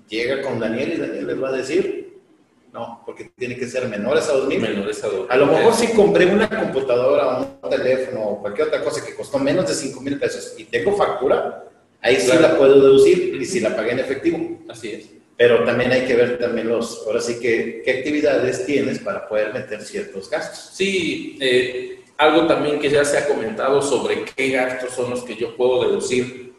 [0.08, 2.01] Llega con Daniel y Daniel les va a decir,
[2.72, 4.58] no, porque tiene que ser menores a 2.000.
[4.58, 5.26] Menores a 2.000.
[5.28, 9.38] A lo mejor si compré una computadora, un teléfono o cualquier otra cosa que costó
[9.38, 11.64] menos de 5 mil pesos y tengo factura,
[12.00, 14.58] ahí sí la puedo deducir y si la pagué en efectivo.
[14.70, 15.10] Así es.
[15.36, 19.52] Pero también hay que ver también los, ahora sí que, qué actividades tienes para poder
[19.52, 20.70] meter ciertos gastos.
[20.74, 25.36] Sí, eh, algo también que ya se ha comentado sobre qué gastos son los que
[25.36, 26.51] yo puedo deducir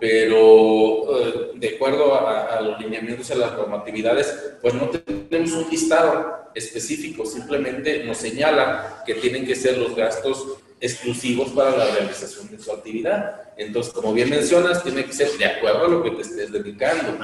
[0.00, 5.68] pero eh, de acuerdo a, los lineamientos y a las normatividades, pues no tenemos un
[5.70, 12.48] listado específico, simplemente nos señala que tienen que ser los gastos exclusivos para la realización
[12.48, 13.52] de su actividad.
[13.56, 17.18] Entonces, como bien mencionas, tiene que ser de acuerdo a lo que te estés dedicando,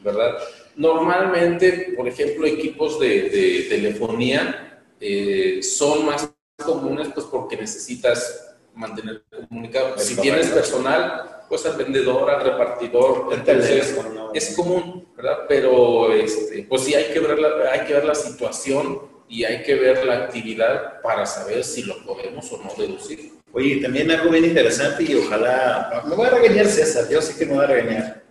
[0.00, 0.38] ¿verdad?
[0.76, 6.30] Normalmente, por ejemplo, equipos de, telefonía eh, son más
[6.64, 9.98] comunes pues porque necesitas mantener comunicado.
[9.98, 13.96] Si tienes personal, pues al vendedor, al repartidor, entonces
[14.34, 15.38] es común, ¿verdad?
[15.48, 19.62] Pero este, pues sí hay que, ver la, hay que ver la situación y hay
[19.62, 23.34] que ver la actividad para saber si lo podemos o no deducir.
[23.52, 27.46] Oye, también algo bien interesante y ojalá, me voy a regañar César, yo sí que
[27.46, 28.24] me voy a regañar.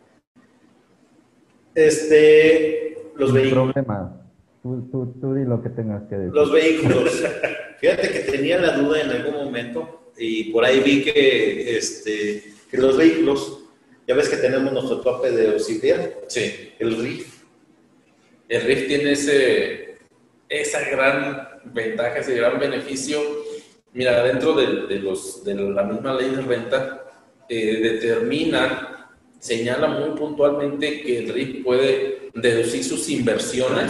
[1.73, 3.71] Este, los vehículos.
[3.71, 4.21] problema.
[4.61, 6.33] Tú, tú, tú di lo que tengas que decir.
[6.33, 7.23] Los vehículos.
[7.79, 12.81] Fíjate que tenía la duda en algún momento y por ahí vi que este, que
[12.81, 13.59] los vehículos
[14.07, 16.11] Ya ves que tenemos nuestro tope de deducibilidad.
[16.27, 16.73] Sí.
[16.79, 17.43] El RIF.
[18.49, 19.97] El RIF tiene ese,
[20.49, 23.21] esa gran ventaja, ese gran beneficio.
[23.93, 27.05] Mira, dentro de, los, de la misma ley de renta,
[27.47, 29.09] eh, determina,
[29.39, 33.89] señala muy puntualmente que el RIF puede deducir sus inversiones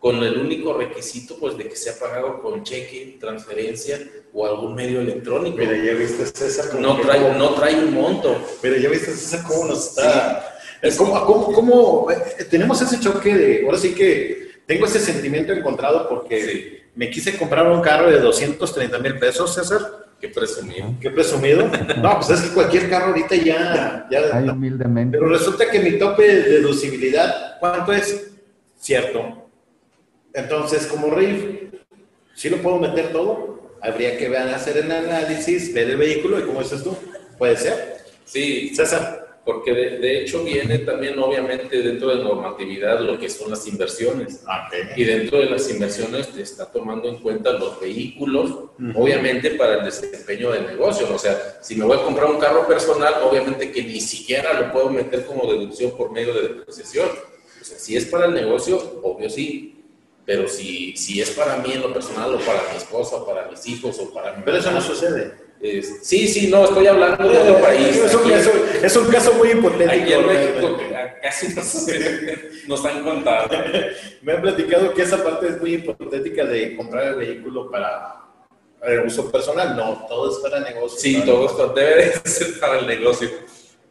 [0.00, 4.00] con el único requisito pues de que sea pagado con cheque, transferencia
[4.32, 5.58] o algún medio electrónico.
[5.58, 6.80] Mira, ya viste César.
[6.80, 8.42] No trae, no trae un monto.
[8.62, 10.56] Mira, ya viste César cómo nos está...
[10.96, 16.08] ¿Cómo, cómo, cómo, eh, tenemos ese choque de, ahora sí que tengo ese sentimiento encontrado
[16.08, 20.06] porque me quise comprar un carro de 230 mil pesos, César.
[20.18, 20.94] Qué presumido.
[20.98, 21.70] Qué presumido.
[22.00, 24.06] No, pues es que cualquier carro ahorita ya...
[24.10, 25.18] ya Ay, humildemente.
[25.18, 28.30] Pero resulta que mi tope de deducibilidad, ¿cuánto es?
[28.78, 29.39] Cierto.
[30.34, 31.72] Entonces, como RIF,
[32.34, 33.60] ¿sí lo puedo meter todo?
[33.82, 36.96] Habría que ver, hacer el análisis, ver el vehículo y cómo dices tú.
[37.38, 37.98] ¿Puede ser?
[38.24, 39.20] Sí, César.
[39.44, 44.44] Porque de, hecho viene también obviamente dentro de normatividad lo que son las inversiones.
[44.96, 48.50] Y dentro de las inversiones te está tomando en cuenta los vehículos,
[48.94, 51.08] obviamente para el desempeño del negocio.
[51.12, 54.72] O sea, si me voy a comprar un carro personal, obviamente que ni siquiera lo
[54.72, 57.08] puedo meter como deducción por medio de depreciación.
[57.60, 59.79] O sea, si es para el negocio, obvio sí,
[60.30, 63.48] pero si, si es para mí en lo personal o para mi esposa o para
[63.48, 65.34] mis hijos o para mi Pero eso no sucede.
[66.02, 67.96] sí, sí, no, estoy hablando de otro país.
[67.96, 69.90] Es un, caso, es un caso muy hipotético.
[69.90, 70.78] Aquí en México
[71.20, 71.48] casi
[72.68, 73.48] nos, han contado.
[74.22, 78.20] Me han platicado que esa parte es muy hipotética de comprar el vehículo para
[78.84, 79.76] el uso personal.
[79.76, 80.96] No, todo es para negocio.
[80.96, 83.28] Sí, todo esto debe ser para el negocio.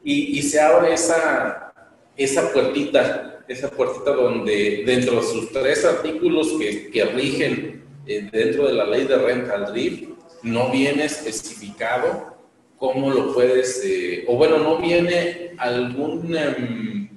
[0.06, 1.74] Y, y se abre esa,
[2.16, 8.68] esa puertita esa puertita donde dentro de sus tres artículos que, que rigen eh, dentro
[8.68, 10.10] de la ley de renta al RIF,
[10.44, 12.38] no viene especificado
[12.78, 16.36] cómo lo puedes, eh, o bueno, no viene algún...
[16.36, 17.10] Um,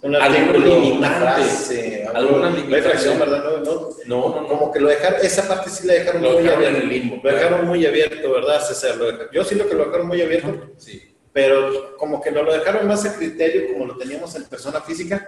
[0.00, 3.42] algún limitante, alguna limitación, ¿verdad?
[3.42, 7.20] No, no, no, no, como que lo dejaron, esa parte sí la dejaron muy abierto.
[7.20, 8.96] Lo dejaron muy abierto, ¿verdad, César?
[9.32, 10.70] Yo sí lo que lo dejaron muy abierto.
[10.76, 14.80] Sí pero como que no lo dejaron más a criterio como lo teníamos en persona
[14.80, 15.24] física.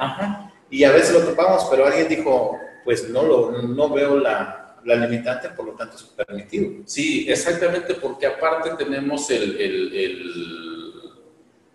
[0.68, 4.96] Y a veces lo topamos, pero alguien dijo, pues no, lo, no veo la, la
[4.96, 6.82] limitante, por lo tanto es permitido.
[6.84, 10.92] Sí, exactamente, porque aparte tenemos el, el, el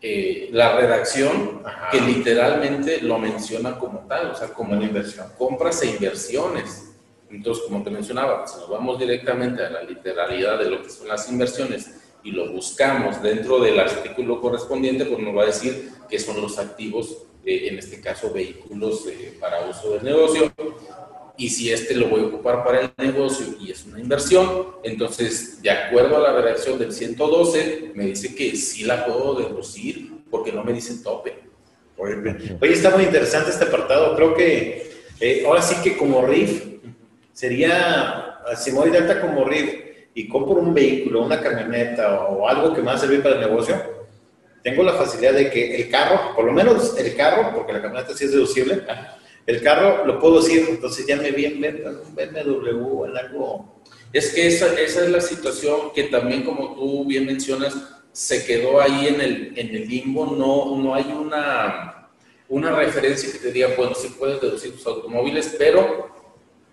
[0.01, 5.81] eh, la redacción que literalmente lo menciona como tal, o sea, como una inversión, compras
[5.81, 6.91] e inversiones.
[7.29, 11.07] Entonces, como te mencionaba, si nos vamos directamente a la literalidad de lo que son
[11.07, 11.94] las inversiones,
[12.25, 16.57] y lo buscamos dentro del artículo correspondiente, pues nos va a decir que son los
[16.57, 20.51] activos, eh, en este caso vehículos eh, para uso del negocio.
[21.37, 25.61] Y si este lo voy a ocupar para el negocio y es una inversión, entonces,
[25.61, 30.51] de acuerdo a la redacción del 112, me dice que sí la puedo deducir porque
[30.51, 31.37] no me dice tope.
[31.97, 34.15] Oye, está muy interesante este apartado.
[34.15, 36.63] Creo que eh, ahora sí que como RIF
[37.31, 39.85] sería, si voy de alta como RIF,
[40.15, 43.41] y compro un vehículo, una camioneta o algo que me va a servir para el
[43.41, 43.75] negocio,
[44.63, 48.15] tengo la facilidad de que el carro, por lo menos el carro, porque la camioneta
[48.15, 48.81] sí es deducible,
[49.45, 53.83] el carro lo puedo decir, entonces ya me vi en BMW, en algo.
[54.11, 57.75] Es que esa, esa es la situación que también, como tú bien mencionas,
[58.13, 62.07] se quedó ahí en el, en el limbo, no, no hay una,
[62.47, 66.09] una referencia que te diga, bueno, sí puedes deducir tus automóviles, pero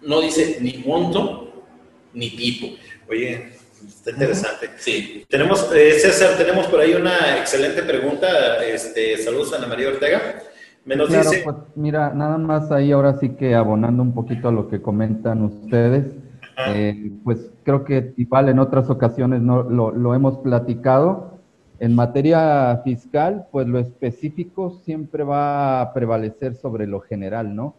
[0.00, 1.52] no dice ni monto
[2.14, 2.68] ni tipo.
[3.12, 3.50] Oye,
[3.86, 4.70] está interesante.
[4.78, 5.26] Sí.
[5.28, 8.64] Tenemos, eh, César, tenemos por ahí una excelente pregunta.
[8.64, 10.40] Este, saludos a Ana María Ortega.
[10.86, 11.42] Me nos dice...
[11.44, 15.42] Pues, mira, nada más ahí ahora sí que abonando un poquito a lo que comentan
[15.42, 16.06] ustedes,
[16.68, 21.38] eh, pues creo que igual en otras ocasiones no, lo, hemos platicado.
[21.80, 27.74] En materia fiscal, pues lo específico siempre va a prevalecer sobre lo general, ¿no?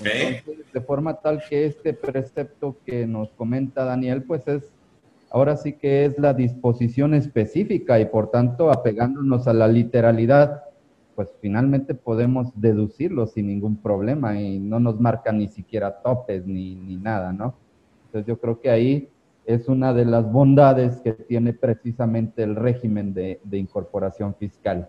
[0.00, 4.62] de forma tal que este precepto que nos comenta Daniel, pues es,
[5.36, 10.62] ahora sí que es la disposición específica y por tanto, apegándonos a la literalidad,
[11.14, 16.74] pues finalmente podemos deducirlo sin ningún problema y no nos marca ni siquiera topes ni,
[16.74, 17.54] ni nada, ¿no?
[18.06, 19.10] Entonces yo creo que ahí
[19.44, 24.88] es una de las bondades que tiene precisamente el régimen de, de incorporación fiscal.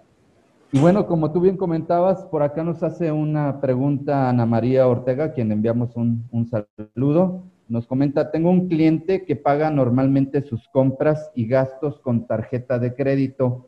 [0.71, 5.33] Y bueno, como tú bien comentabas, por acá nos hace una pregunta Ana María Ortega,
[5.33, 7.43] quien enviamos un, saludo.
[7.69, 12.95] Nos comenta, tengo un cliente que paga normalmente sus compras y gastos con tarjeta de
[12.95, 13.67] crédito.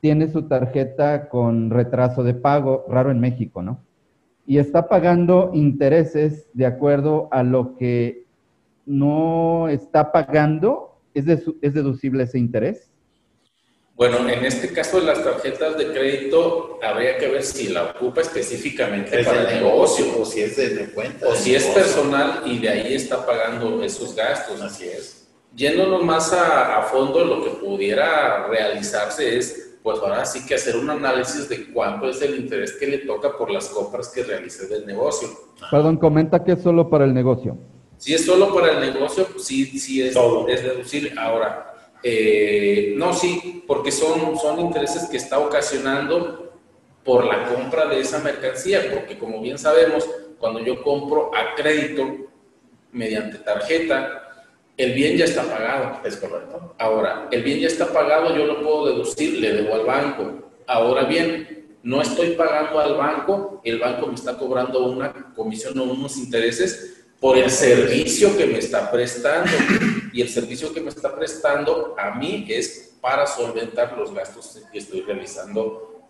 [0.00, 3.80] Tiene su tarjeta con retraso de pago, raro en México, ¿no?
[4.46, 8.26] Y está pagando intereses de acuerdo a lo que
[8.86, 11.00] no está pagando.
[11.14, 12.90] ¿Es, es deducible ese interés?
[13.98, 18.20] Bueno, en este caso de las tarjetas de crédito, habría que ver si la ocupa
[18.20, 20.06] específicamente para el negocio.
[20.20, 21.26] O si es de, cuenta.
[21.26, 24.60] O si es personal y de ahí está pagando esos gastos.
[24.60, 25.26] Así es.
[25.52, 30.76] Yéndonos más a, a fondo, lo que pudiera realizarse es, pues ahora sí que hacer
[30.76, 34.68] un análisis de cuánto es el interés que le toca por las compras que realice
[34.68, 35.28] del negocio.
[35.72, 37.58] Perdón, comenta que es solo para el negocio.
[37.96, 40.14] Si es solo para el negocio, sí, sí es,
[40.46, 41.18] es deducir.
[41.18, 41.67] Ahora,
[42.02, 46.52] eh, no, sí, porque son, son intereses que está ocasionando
[47.04, 50.08] por la compra de esa mercancía, porque como bien sabemos,
[50.38, 52.06] cuando yo compro a crédito
[52.92, 54.28] mediante tarjeta,
[54.76, 56.00] el bien ya está pagado.
[56.04, 56.74] Es correcto.
[56.78, 60.50] Ahora, el bien ya está pagado, yo lo puedo deducir, le debo al banco.
[60.66, 65.84] Ahora bien, no estoy pagando al banco, el banco me está cobrando una comisión o
[65.84, 69.50] unos intereses por el servicio que me está prestando.
[70.12, 74.78] Y el servicio que me está prestando a mí es para solventar los gastos que
[74.78, 76.02] estoy realizando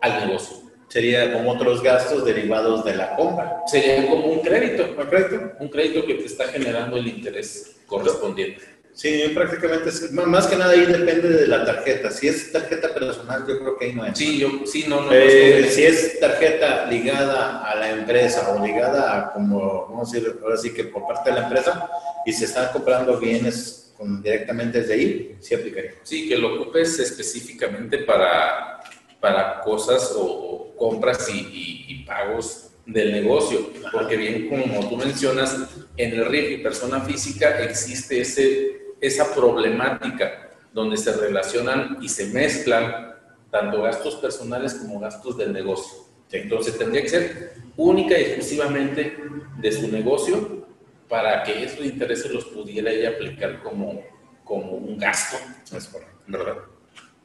[0.00, 0.70] al negocio.
[0.88, 3.62] Sería como otros gastos derivados de la compra.
[3.66, 8.79] Sería como un crédito, un crédito, un crédito que te está generando el interés correspondiente.
[8.92, 12.10] Sí, prácticamente, más que nada ahí depende de la tarjeta.
[12.10, 14.18] Si es tarjeta personal, yo creo que ahí no es.
[14.18, 15.12] Sí, yo, sí, no, no.
[15.12, 20.38] Eh, si es tarjeta ligada a la empresa o ligada a, como, vamos a decir,
[20.42, 21.88] ahora sí que por parte de la empresa,
[22.26, 25.94] y se están comprando bienes con, directamente desde ahí, sí aplicaría.
[26.02, 28.80] Sí, que lo ocupes específicamente para,
[29.20, 35.56] para cosas o, compras y, y pagos del negocio, porque bien como tú mencionas,
[35.96, 42.26] en el RIF y persona física existe ese esa problemática donde se relacionan y se
[42.26, 43.14] mezclan
[43.50, 46.04] tanto gastos personales como gastos del negocio.
[46.30, 49.16] Entonces tendría que ser única y exclusivamente
[49.58, 50.66] de su negocio
[51.08, 54.00] para que esos intereses los pudiera ella aplicar como,
[54.44, 55.36] como un gasto.
[55.76, 55.90] Es
[56.26, 56.58] ¿verdad?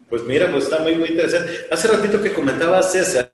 [0.10, 1.52] Pues mira, pues está muy, muy interesante.
[1.70, 3.32] Hace ratito que comentaba César,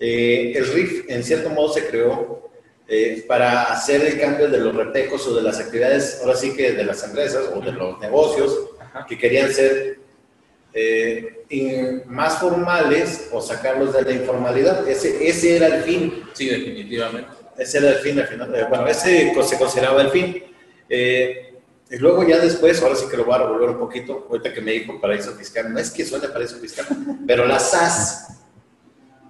[0.00, 2.47] eh, el RIF en cierto modo se creó
[2.90, 6.72] eh, para hacer el cambio de los retecos o de las actividades, ahora sí que
[6.72, 8.70] de las empresas o de los negocios
[9.06, 9.98] que querían ser
[10.72, 14.88] eh, más formales o sacarlos de la informalidad.
[14.88, 16.24] Ese, ese era el fin.
[16.32, 17.28] Sí, definitivamente.
[17.58, 20.42] Ese era el fin, final, eh, bueno, ese se consideraba el fin.
[20.88, 24.62] y luego ya después, ahora sí que lo voy a revolver un poquito, ahorita que
[24.62, 26.86] me dijo paraíso fiscal, no es que suene paraíso fiscal,
[27.26, 28.28] pero la SAS.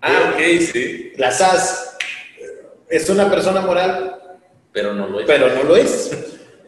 [0.00, 1.12] Ah, ok, sí.
[1.16, 1.97] La SAS
[2.88, 4.38] es una persona moral,
[4.72, 5.26] pero no lo es.
[5.26, 6.10] Pero no lo es.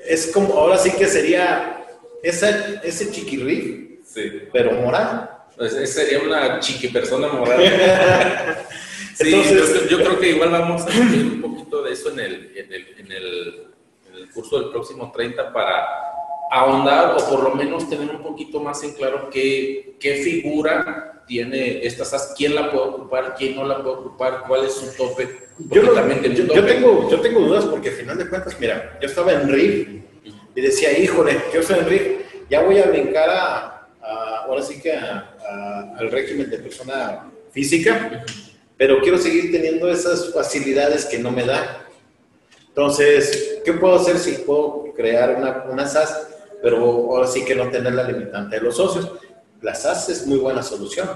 [0.06, 1.84] Es como, ahora sí que sería
[2.22, 4.42] ese, ese chiquirri, sí.
[4.52, 5.30] pero moral.
[5.56, 7.60] Pues sería una chiqui persona moral.
[9.14, 12.52] sí, Entonces, yo, creo que igual vamos a ver un poquito de eso en el,
[12.56, 13.66] en el, en el,
[14.08, 15.86] en el curso del próximo 30 para
[16.50, 21.86] ahondar o por lo menos tener un poquito más en claro qué, qué figura tiene
[21.86, 25.28] esta SAS, quién la puede ocupar, quién no la puede ocupar, cuál es su tope.
[25.58, 29.48] Yo, yo, tengo, yo tengo dudas porque al final de cuentas, mira, yo estaba en
[29.48, 29.88] RIF
[30.56, 32.02] y decía, híjole, yo estoy en RIF,
[32.50, 33.88] ya voy a brincar a,
[34.44, 38.24] ahora sí que al régimen de persona física,
[38.76, 41.86] pero quiero seguir teniendo esas facilidades que no me da.
[42.66, 46.26] Entonces, ¿qué puedo hacer si puedo crear una, una SAS,
[46.60, 49.12] pero ahora sí que no tener la limitante de los socios?
[49.62, 51.08] La SAS es muy buena solución.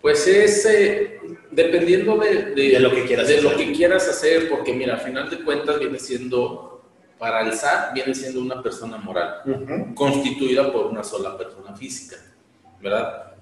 [0.00, 3.50] Pues es eh, dependiendo de, lo que quieras de hacer.
[3.50, 6.84] lo que quieras hacer, porque mira, al final de cuentas viene siendo,
[7.18, 9.42] para el SAT viene siendo una persona moral,
[9.94, 12.16] constituida por una sola persona física,
[12.80, 13.32] ¿verdad?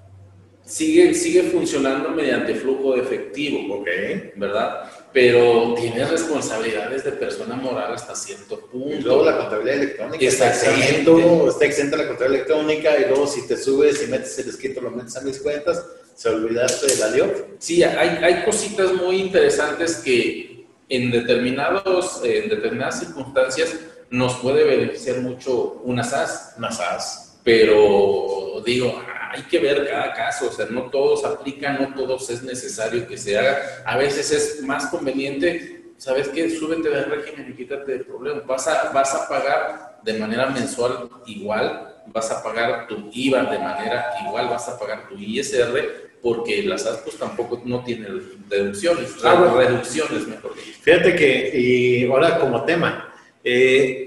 [0.63, 3.89] Sigue, sigue funcionando mediante flujo de efectivo, ok
[4.37, 4.91] ¿verdad?
[5.15, 8.97] Pero tiene responsabilidades de persona moral hasta cierto punto.
[8.97, 13.47] Y luego la contabilidad electrónica está exento, está exenta la contabilidad electrónica y luego si
[13.47, 17.31] te subes y metes el escrito, lo metes a mis cuentas, se olvidaste de la.
[17.61, 23.73] Sí, hay, hay cositas muy interesantes que en, determinados, en determinadas circunstancias
[24.11, 26.55] nos puede beneficiar mucho una SAS.
[26.59, 27.39] Una SAS.
[27.45, 29.01] Pero digo,
[29.35, 33.19] hay que ver cada caso, o sea, no todos aplican, no todos es necesario que
[33.19, 33.59] se haga.
[33.85, 36.49] A veces es más conveniente, ¿sabes qué?
[36.51, 38.43] Súbete del régimen y quítate del problema.
[38.47, 43.59] Vas a, vas a pagar de manera mensual igual, vas a pagar tu IVA de
[43.59, 49.53] manera igual, vas a pagar tu ISR, porque las ASPOS tampoco no tienen deducciones, ah,
[49.57, 50.55] reducciones, mejor.
[50.57, 54.04] Fíjate que, y ahora como tema, eh,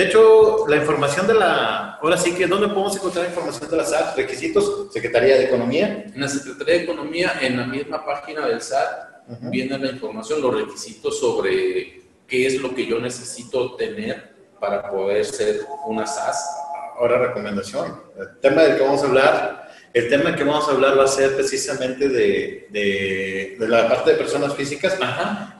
[0.00, 3.84] de hecho, la información de la, ahora sí que, ¿dónde podemos encontrar información de la
[3.84, 4.16] SAT?
[4.16, 6.06] Requisitos, Secretaría de Economía.
[6.14, 10.54] En la Secretaría de Economía, en la misma página del SAT, viene la información, los
[10.54, 16.48] requisitos sobre qué es lo que yo necesito tener para poder ser una SAS.
[16.98, 18.00] Ahora, recomendación.
[18.18, 21.08] El tema del que vamos a hablar El tema que vamos a hablar va a
[21.08, 24.98] ser precisamente de, de, la parte de personas físicas.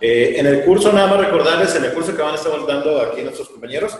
[0.00, 3.02] Eh, en el curso, nada más recordarles, en el curso que van a estar dando
[3.02, 3.98] aquí nuestros compañeros,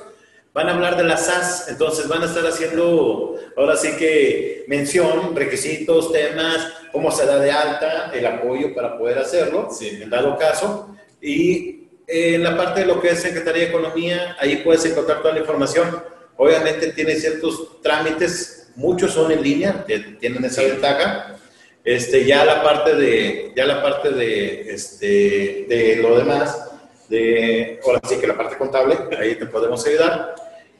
[0.52, 5.34] van a hablar de las SAS, entonces van a estar haciendo, ahora sí que mención,
[5.34, 10.96] requisitos, temas, cómo se da de alta, el apoyo para poder hacerlo, en dado caso.
[11.20, 15.22] Y eh, en la parte de lo que es Secretaría de Economía, ahí puedes encontrar
[15.22, 16.02] toda la información.
[16.36, 19.84] Obviamente tiene ciertos trámites, muchos son en línea,
[20.18, 21.36] tienen esa ventaja.
[21.84, 26.69] Este, ya la parte de, ya la parte de, este, de lo demás,
[27.10, 30.34] de, ahora sí que la parte contable, ahí te podemos ayudar.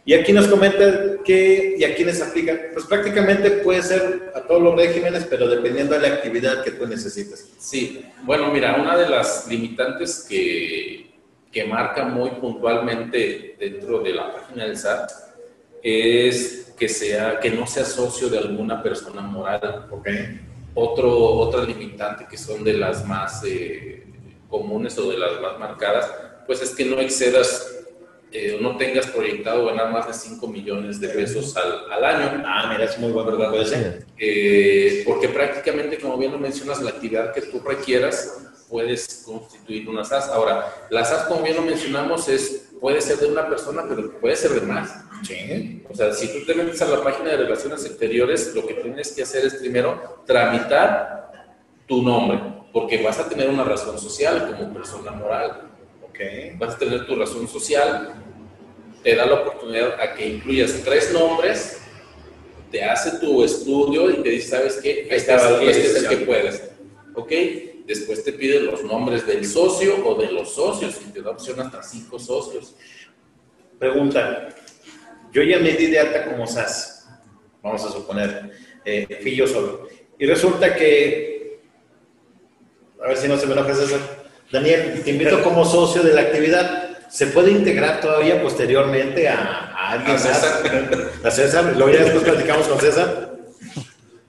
[0.04, 2.58] Y aquí nos comenta que, ¿y a quiénes aplica?
[2.72, 6.86] Pues prácticamente puede ser a todos los regímenes, pero dependiendo de la actividad que tú
[6.86, 7.50] necesites.
[7.58, 11.10] Sí, bueno, mira, una de las limitantes que,
[11.52, 15.10] que marca muy puntualmente dentro de la página del SAT
[15.82, 19.88] es que, sea, que no sea socio de alguna persona moral.
[19.90, 20.40] Okay.
[20.74, 24.04] Otro, otra limitante que son de las más eh,
[24.50, 26.12] comunes o de las más marcadas,
[26.46, 27.80] pues es que no excedas
[28.32, 32.42] eh, no tengas proyectado ganar más de 5 millones de pesos al, al, año.
[32.46, 33.50] Ah, mira, es muy bueno, ¿verdad?
[33.50, 34.06] Puede ser.
[34.16, 38.38] Eh, porque prácticamente, como bien lo mencionas, la actividad que tú requieras
[38.68, 40.28] puedes constituir una SAS.
[40.28, 44.36] Ahora, la SAS, como bien lo mencionamos, es, puede ser de una persona, pero puede
[44.36, 44.94] ser de más.
[45.24, 45.82] Sí.
[45.90, 49.10] O sea, si tú te metes a la página de Relaciones Exteriores, lo que tienes
[49.10, 51.50] que hacer es primero tramitar
[51.88, 52.40] tu nombre,
[52.72, 55.70] porque vas a tener una razón social como persona moral.
[56.58, 58.14] Vas a tener tu razón social,
[59.02, 61.80] te da la oportunidad a que incluyas tres nombres,
[62.70, 65.08] te hace tu estudio y te dice, ¿sabes qué?
[65.10, 66.70] Este, este es el que puedes.
[67.14, 67.32] ¿Ok?
[67.86, 71.58] Después te pide los nombres del socio o de los socios y te da opción
[71.58, 72.76] hasta cinco socios.
[73.78, 74.54] Pregunta,
[75.32, 77.08] yo ya me di de alta como SAS,
[77.62, 78.52] vamos a suponer,
[78.84, 79.88] eh, fui yo solo.
[80.18, 81.29] Y resulta que,
[83.02, 84.00] a ver si no se me enoja César,
[84.52, 86.88] Daniel, te invito como socio de la actividad.
[87.08, 91.10] ¿Se puede integrar todavía posteriormente a, alguien a César.
[91.24, 93.30] A César, luego ya después platicamos con César.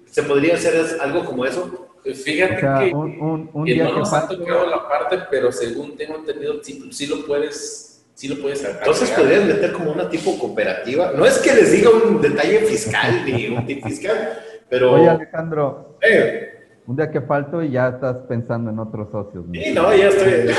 [0.09, 1.89] ¿Se podría hacer algo como eso?
[2.03, 6.55] Fíjate que, un, un, que no nos ha tocado la parte, pero según tengo entendido,
[6.63, 8.77] sí, lo puedes, sí lo puedes hacer.
[8.79, 11.13] Entonces podrías meter como una tipo cooperativa.
[11.15, 14.93] No es que les diga un detalle fiscal ni un tip fiscal, pero...
[14.93, 15.97] Oye, Alejandro.
[16.01, 19.45] Eh, un día que falto y ya estás pensando en otros socios.
[19.45, 19.53] ¿no?
[19.53, 20.53] Sí, no, ya estoy.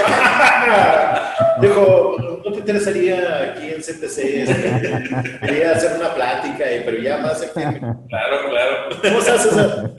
[1.61, 5.41] Dijo, ¿no te interesaría aquí en CTC?
[5.41, 7.43] Quería hacer una plática, pero ya más.
[7.55, 8.77] Claro, claro.
[9.03, 9.91] ¿Cómo estás, César?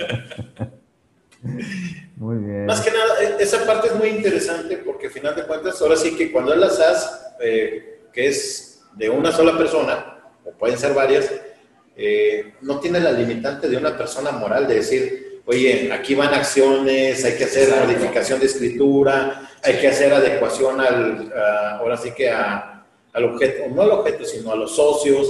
[2.16, 2.66] Muy bien.
[2.68, 5.96] Más que nada, e, esa parte es muy interesante porque, al final de cuentas, ahora
[5.96, 10.78] sí que cuando él las SAS, eh, que es de una sola persona, o pueden
[10.78, 11.30] ser varias,
[11.96, 17.24] eh, no tiene la limitante de una persona moral de decir, oye, aquí van acciones,
[17.26, 21.34] hay que hacer modificación de escritura, hay que hacer adecuación al,
[21.80, 25.28] ahora sí que al objeto, no al objeto, sino a los socios.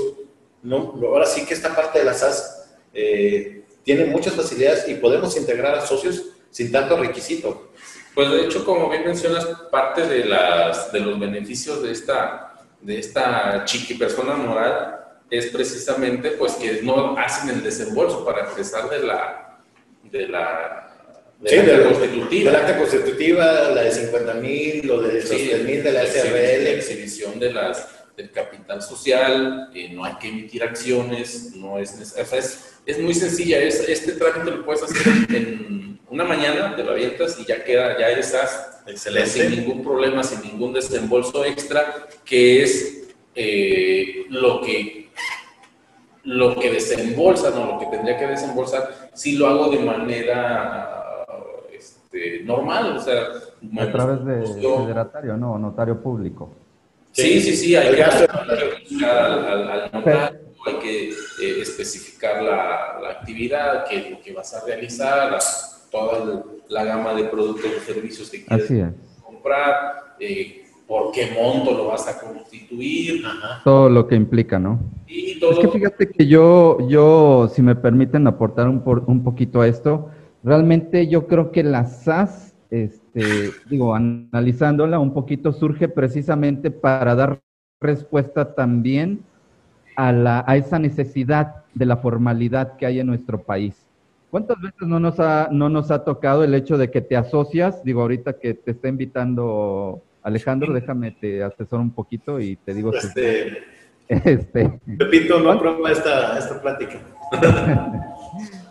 [0.61, 0.95] ¿no?
[1.03, 5.75] Ahora sí que esta parte de las SAS eh, tiene muchas facilidades y podemos integrar
[5.75, 7.71] a socios sin tanto requisito.
[8.15, 12.99] Pues de hecho, como bien mencionas, parte de, las, de los beneficios de esta, de
[12.99, 14.99] esta chiqui persona moral
[15.29, 19.42] es precisamente pues que no hacen el desembolso para empezar de la,
[20.13, 20.87] de la,
[21.39, 22.51] de la constitutiva.
[22.51, 26.63] De la acta constitutiva, la de 50 mil, lo de sí, mil de la SRL.
[26.63, 32.15] La exhibición de las, del capital social, eh, no hay que emitir acciones, no es,
[32.15, 33.59] o es, es, muy sencilla.
[33.59, 35.01] Es, este trámite lo puedes hacer
[35.35, 39.29] en una mañana, te lo avientas y ya queda, ya estás Excelente.
[39.31, 45.02] sin ningún problema, sin ningún desembolso extra, que es eh, lo que
[46.23, 51.25] lo que desembolsa, no, lo que tendría que desembolsar, si lo hago de manera
[51.71, 53.23] este, normal, o sea...
[53.79, 55.57] A través de federatario, ¿no?
[55.57, 56.53] Notario público.
[57.11, 58.21] Sí, sí, sí, hay que al,
[59.91, 65.37] notario, hay que eh, especificar la, la, actividad que, lo que vas a realizar,
[65.91, 70.62] toda la gama de productos y servicios que quieres comprar, eh,
[70.93, 73.23] por qué monto lo vas a constituir.
[73.63, 74.79] Todo lo que implica, ¿no?
[75.07, 75.53] Y todo...
[75.53, 80.11] Es que fíjate que yo, yo, si me permiten aportar un, un poquito a esto,
[80.43, 87.41] realmente yo creo que la SAS, este, digo, analizándola un poquito, surge precisamente para dar
[87.81, 89.21] respuesta también
[89.95, 93.75] a, la, a esa necesidad de la formalidad que hay en nuestro país.
[94.29, 97.83] ¿Cuántas veces no nos, ha, no nos ha tocado el hecho de que te asocias?
[97.83, 102.93] Digo, ahorita que te está invitando Alejandro, déjame te asesor un poquito y te digo
[102.93, 103.63] este,
[104.07, 106.99] este, Pepito no aprueba esta, esta plática.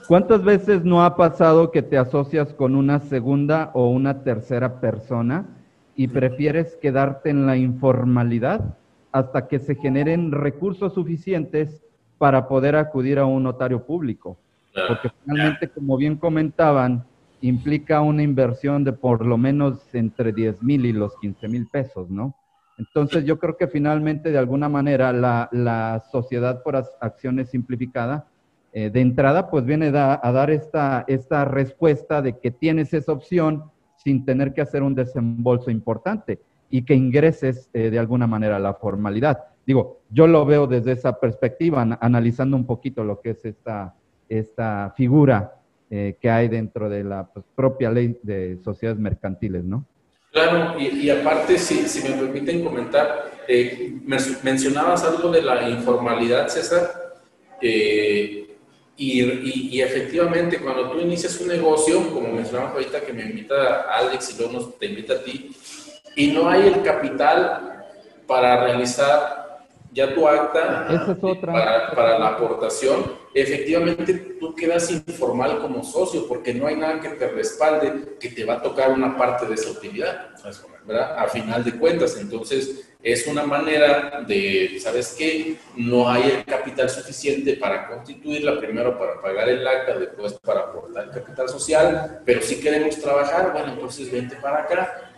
[0.08, 5.46] ¿Cuántas veces no ha pasado que te asocias con una segunda o una tercera persona
[5.94, 8.76] y prefieres quedarte en la informalidad
[9.12, 11.82] hasta que se generen recursos suficientes
[12.18, 14.36] para poder acudir a un notario público?
[14.88, 17.04] Porque finalmente, como bien comentaban,
[17.42, 22.08] implica una inversión de por lo menos entre 10 mil y los 15 mil pesos,
[22.08, 22.34] ¿no?
[22.78, 28.26] Entonces yo creo que finalmente de alguna manera la, sociedad por acciones simplificada
[28.72, 33.64] eh, de entrada pues viene a dar esta, esta respuesta de que tienes esa opción
[33.96, 36.40] sin tener que hacer un desembolso importante
[36.70, 39.38] y que ingreses eh, de alguna manera a la formalidad.
[39.66, 43.94] Digo, yo lo veo desde esa perspectiva, analizando un poquito lo que es esta,
[44.28, 45.61] esta figura
[45.94, 49.84] eh, que hay dentro de la pues, propia ley de sociedades mercantiles, ¿no?
[50.32, 54.00] Claro, y, aparte, si, si, me permiten comentar, eh,
[54.42, 57.20] mencionabas algo de la informalidad, César,
[57.60, 58.56] eh,
[58.96, 59.22] y,
[59.76, 64.38] y, efectivamente, cuando tú inicias un negocio, como mencionabas ahorita que me invita Alex y
[64.38, 65.50] luego nos, te invita a ti,
[66.16, 67.84] y no hay el capital
[68.26, 69.41] para realizar
[69.92, 71.16] ya tu acta
[71.94, 77.28] Para, la aportación, efectivamente tú quedas informal como socio porque no hay nada que te
[77.28, 80.30] respalde que te va a tocar una parte de esa utilidad,
[80.86, 81.18] ¿verdad?
[81.18, 85.56] A final de cuentas, entonces es una manera de, ¿sabes qué?
[85.76, 91.04] No hay el capital suficiente para constituirla, primero para pagar el acta, después para aportar
[91.04, 95.10] el capital social, pero si queremos trabajar, bueno, entonces vente para acá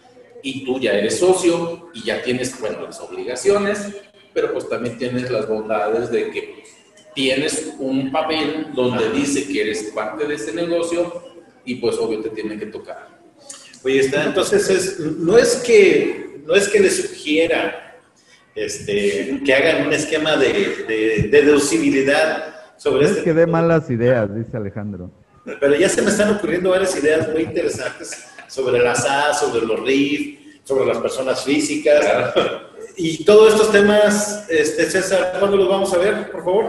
[0.42, 3.94] y tú ya eres socio y ya tienes, bueno, las obligaciones
[4.35, 6.64] pero pues también tienes las bondades de que
[7.14, 11.22] tienes un papel donde dice que eres parte de ese negocio
[11.64, 13.09] y pues obvio te tiene que tocar.
[13.85, 17.97] Oye, está, entonces es, no es que no es que le sugiera
[18.55, 23.24] este, que hagan un esquema de, de, deducibilidad sobre es este.
[23.24, 25.11] que dé malas ideas, dice Alejandro.
[25.45, 29.80] Pero ya se me están ocurriendo varias ideas muy interesantes sobre la SA, sobre los
[29.80, 32.05] RIF, sobre las personas físicas.
[32.97, 36.64] Y todos estos temas, este, César, ¿cuándo los vamos a ver, por favor?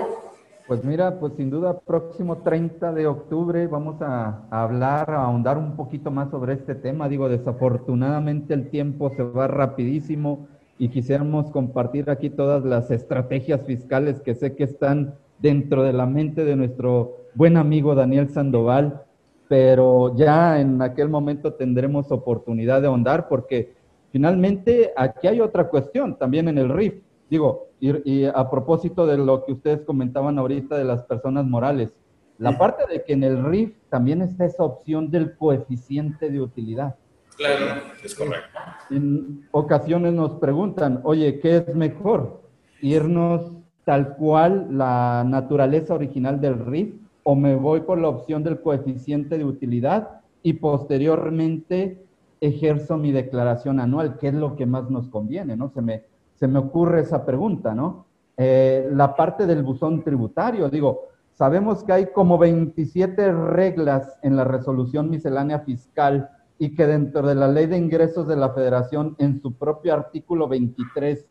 [0.67, 5.75] Pues mira, pues sin duda, próximo 30 de octubre vamos a, hablar, a ahondar un
[5.75, 7.07] poquito más sobre este tema.
[7.07, 10.47] Digo, desafortunadamente el tiempo se va rapidísimo
[10.79, 16.07] y quisiéramos compartir aquí todas las estrategias fiscales que sé que están dentro de la
[16.07, 19.03] mente de nuestro buen amigo Daniel Sandoval,
[19.47, 23.75] pero ya en aquel momento tendremos oportunidad de ahondar porque
[24.15, 27.03] Finalmente, aquí hay otra cuestión también en el RIF.
[27.29, 31.93] Digo, y, a propósito de lo que ustedes comentaban ahorita de las personas morales,
[32.37, 36.95] la parte de que en el RIF también está esa opción del coeficiente de utilidad.
[37.35, 38.57] Claro, es correcto.
[38.89, 42.41] En ocasiones nos preguntan, oye, ¿qué es mejor?
[42.81, 43.51] ¿Irnos
[43.83, 49.37] tal cual la naturaleza original del RIF o me voy por la opción del coeficiente
[49.37, 52.04] de utilidad y posteriormente
[52.41, 55.55] ejerzo mi declaración anual, ¿qué es lo que más nos conviene?
[55.55, 55.69] ¿no?
[55.69, 56.03] Se me,
[56.35, 58.05] se me ocurre esa pregunta, ¿no?
[58.37, 64.43] Eh, la parte del buzón tributario, digo, sabemos que hay como 27 reglas en la
[64.43, 66.29] resolución miscelánea fiscal
[66.59, 70.47] y que dentro de la ley de ingresos de la federación, en su propio artículo
[70.47, 71.25] 23,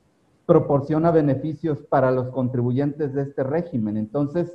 [0.46, 3.96] proporciona beneficios para los contribuyentes de este régimen.
[3.96, 4.54] Entonces,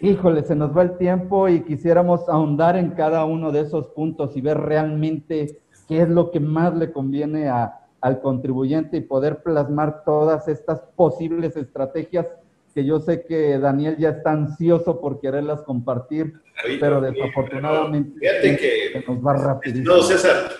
[0.00, 4.36] híjole, se nos va el tiempo y quisiéramos ahondar en cada uno de esos puntos
[4.36, 5.58] y ver realmente
[5.88, 11.56] qué es lo que más le conviene al contribuyente y poder plasmar todas estas posibles
[11.56, 12.26] estrategias
[12.74, 16.34] que yo sé que Daniel ya está ansioso por quererlas compartir,
[16.78, 19.96] pero desafortunadamente fíjate que, nos va rapidísimo.
[19.96, 20.50] No, César,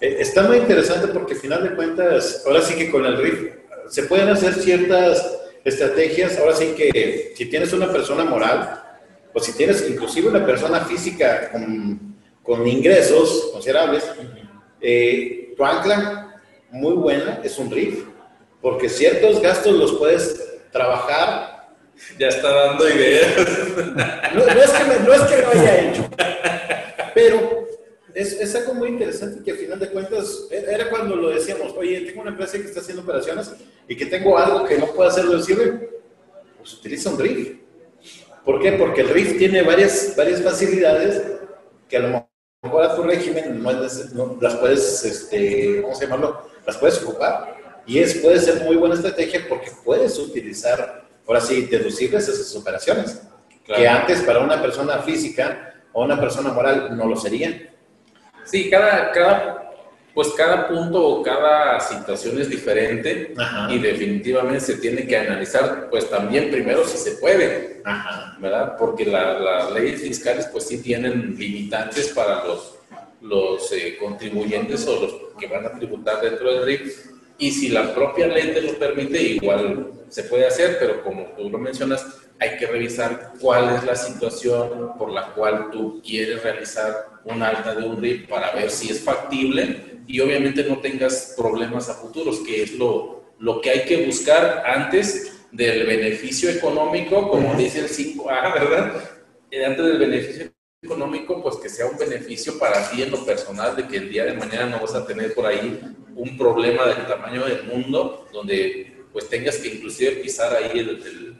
[0.00, 3.54] eh, está muy interesante porque al final de cuentas, ahora sí que con el RIF
[3.88, 8.82] se pueden hacer ciertas estrategias, ahora sí que si tienes una persona moral,
[9.32, 14.04] o si tienes inclusive una persona física con, con ingresos considerables,
[14.80, 16.40] eh, tu ancla
[16.70, 18.04] muy buena es un RIF,
[18.60, 20.40] porque ciertos gastos los puedes
[20.70, 21.54] trabajar.
[22.18, 23.28] Ya está dando ideas.
[24.34, 26.08] No, es, que no es que lo haya hecho,
[27.14, 27.68] pero
[28.14, 32.22] es, algo muy interesante que al final de cuentas era cuando lo decíamos, oye, tengo
[32.22, 33.52] una empresa que está haciendo operaciones
[33.86, 35.90] y que tengo algo que no puedo hacer deducible,
[36.58, 37.58] pues utiliza un RIF.
[38.44, 38.72] ¿Por qué?
[38.72, 41.22] Porque el RIF tiene varias, varias facilidades
[41.88, 42.26] que a lo
[42.62, 46.48] mejor a tu régimen no, las puedes, este, ¿cómo se llamarlo?
[46.66, 47.82] Las puedes ocupar.
[47.86, 53.22] Y es, puede ser muy buena estrategia porque puedes utilizar, ahora sí, deducibles esas operaciones.
[53.64, 57.70] Que antes para una persona física o una persona moral no lo serían.
[58.44, 59.64] Sí, cada, cada
[60.14, 63.34] pues cada punto o cada situación es diferente
[63.68, 67.82] y definitivamente se tiene que analizar, pues también primero si se puede,
[68.38, 68.76] ¿verdad?
[68.78, 72.76] Porque las leyes fiscales pues sí tienen limitantes para los,
[73.22, 77.92] los eh, contribuyentes o los que van a tributar dentro del RIF y si la
[77.92, 82.56] propia ley te lo permite, igual se puede hacer, pero como tú lo mencionas, hay
[82.58, 87.86] que revisar cuál es la situación por la cual tú quieres realizar un alta de
[87.86, 92.62] un RIF para ver si es factible y obviamente no tengas problemas a futuros, que
[92.62, 98.54] es lo, lo que hay que buscar antes del beneficio económico, como dice el 5A,
[98.54, 99.10] ¿verdad?
[99.50, 103.76] Eh, antes del beneficio económico, pues que sea un beneficio para ti en lo personal,
[103.76, 105.80] de que el día de mañana no vas a tener por ahí
[106.14, 111.33] un problema del tamaño del mundo, donde pues tengas que inclusive pisar ahí el, el,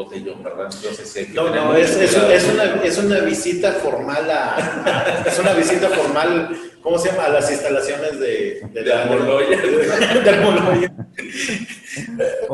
[0.00, 0.70] botellón, ¿verdad?
[0.72, 5.88] Entonces, no, no, es, es, es, una, es, una, visita formal a, es una visita
[5.88, 7.26] formal, ¿cómo se llama?
[7.26, 9.62] A las instalaciones de, de, de Almoloya.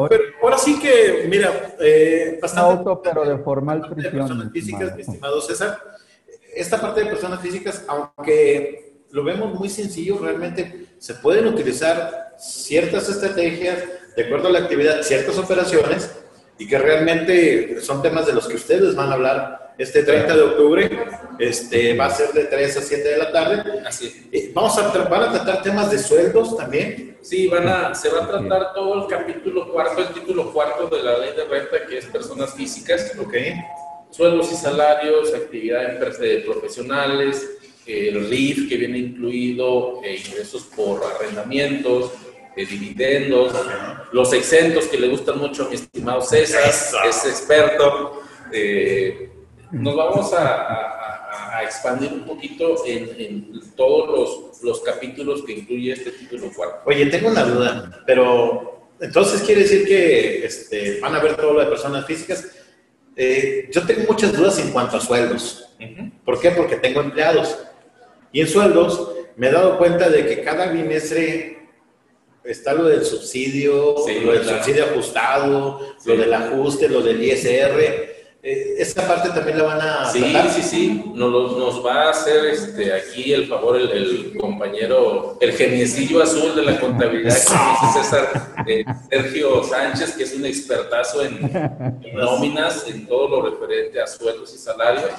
[0.08, 2.78] pero ahora sí que, mira, eh, bastante...
[2.78, 4.02] Auto, pero de formal prisión.
[4.02, 5.78] De personas físicas, mi estimado César.
[6.54, 13.08] Esta parte de personas físicas, aunque lo vemos muy sencillo, realmente se pueden utilizar ciertas
[13.08, 13.78] estrategias
[14.16, 16.10] de acuerdo a la actividad, ciertas operaciones,
[16.58, 20.42] y que realmente son temas de los que ustedes van a hablar este 30 de
[20.42, 20.90] octubre.
[21.38, 23.82] Este, va a ser de 3 a 7 de la tarde.
[23.86, 24.28] Así.
[24.32, 27.18] Eh, vamos a, van a tratar temas de sueldos también.
[27.20, 31.02] Sí, van a, se va a tratar todo el capítulo cuarto, el título cuarto de
[31.02, 33.12] la ley de renta, que es personas físicas.
[33.18, 33.34] Ok.
[34.10, 35.98] Sueldos y salarios, actividades
[36.44, 37.50] profesionales,
[37.86, 42.12] el RIF que viene incluido, eh, ingresos por arrendamientos,
[42.56, 43.52] de dividendos,
[44.12, 48.22] los exentos que le gustan mucho a mi estimado César, es experto.
[48.50, 49.30] Eh,
[49.72, 50.92] nos vamos a,
[51.62, 56.82] expandir un poquito en, todos los, los, capítulos que incluye este título cuarto.
[56.84, 61.60] Oye, tengo una duda, pero entonces quiere decir que este, van a ver todo lo
[61.60, 62.46] de personas físicas.
[63.16, 65.74] Eh, yo tengo muchas dudas en cuanto a sueldos.
[66.24, 66.50] ¿Por qué?
[66.50, 67.58] Porque tengo empleados.
[68.32, 71.55] Y en sueldos me he dado cuenta de que cada bimestre
[72.46, 73.94] está lo del subsidio,
[74.24, 78.16] lo del subsidio ajustado, lo del ajuste, lo del ISR.
[78.42, 80.22] Eh, esa parte también la van a sí,
[80.54, 86.22] Sí, sí, nos, nos va a hacer este, aquí el favor el, compañero, el geniecillo
[86.22, 91.38] azul de la contabilidad, que César, eh, Sergio Sánchez, que es un expertazo en,
[92.02, 95.10] en nóminas, en todo lo referente a sueldos y salarios.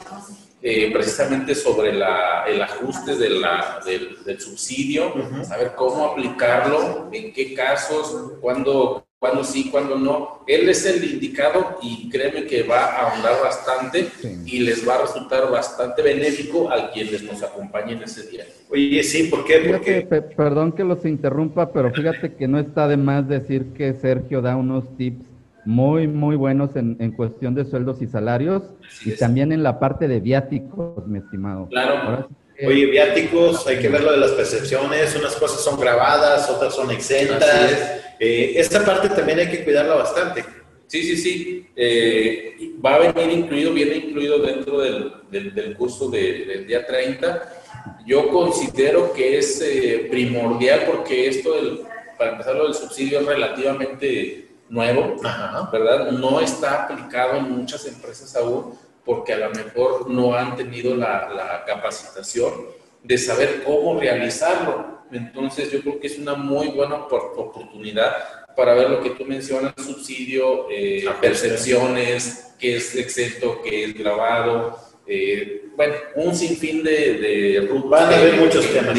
[0.59, 7.31] Eh, precisamente sobre la, el ajuste de la, del, del, subsidio, saber cómo aplicarlo, en
[7.31, 10.43] qué casos, cuándo, cuándo sí, cuándo no.
[10.47, 14.07] Él es el indicado y créeme que va a ahondar bastante
[14.45, 18.47] y les va a resultar bastante benéfico a quienes nos acompañen ese día.
[18.71, 19.59] Oye, sí, ¿por qué?
[19.59, 20.01] Porque...
[20.35, 24.55] perdón que los interrumpa, pero fíjate que no está de más decir que Sergio da
[24.55, 25.26] unos tips
[25.67, 28.63] muy, muy buenos en, en cuestión de sueldos y salarios
[29.03, 31.67] y también en la parte de viáticos, mi estimado.
[31.67, 32.29] Claro.
[32.65, 36.89] Oye, viáticos, hay que ver lo de las percepciones, unas cosas son grabadas, otras son
[36.89, 38.01] exentas.
[38.17, 40.45] Eh, esta parte también hay que cuidarla bastante.
[40.87, 41.67] Sí, sí, sí.
[41.75, 47.43] Eh, va a venir incluido, viene incluido dentro del, del, curso del día 30.
[48.05, 51.81] Yo considero que es eh, primordial porque esto, del,
[52.17, 55.15] para empezar, lo del subsidio es relativamente nuevo,
[55.71, 56.11] ¿verdad?
[56.11, 61.63] No está aplicado en muchas empresas aún porque a lo mejor no han tenido la,
[61.65, 62.51] capacitación
[63.03, 64.97] de saber cómo realizarlo.
[65.11, 68.13] Entonces yo creo que es una muy buena oportunidad
[68.55, 74.77] para ver lo que tú mencionas, subsidio, eh, percepciones, qué es exento, qué es grabado,
[75.07, 78.97] eh, bueno, un sinfín de, de Van a haber muchos temas.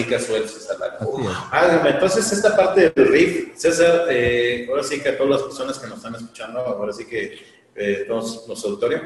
[1.50, 5.78] Ah, entonces, esta parte del RIF, César, eh, ahora sí que a todas las personas
[5.78, 7.36] que nos están escuchando, ahora sí que
[7.74, 9.02] eh, todos los auditorios,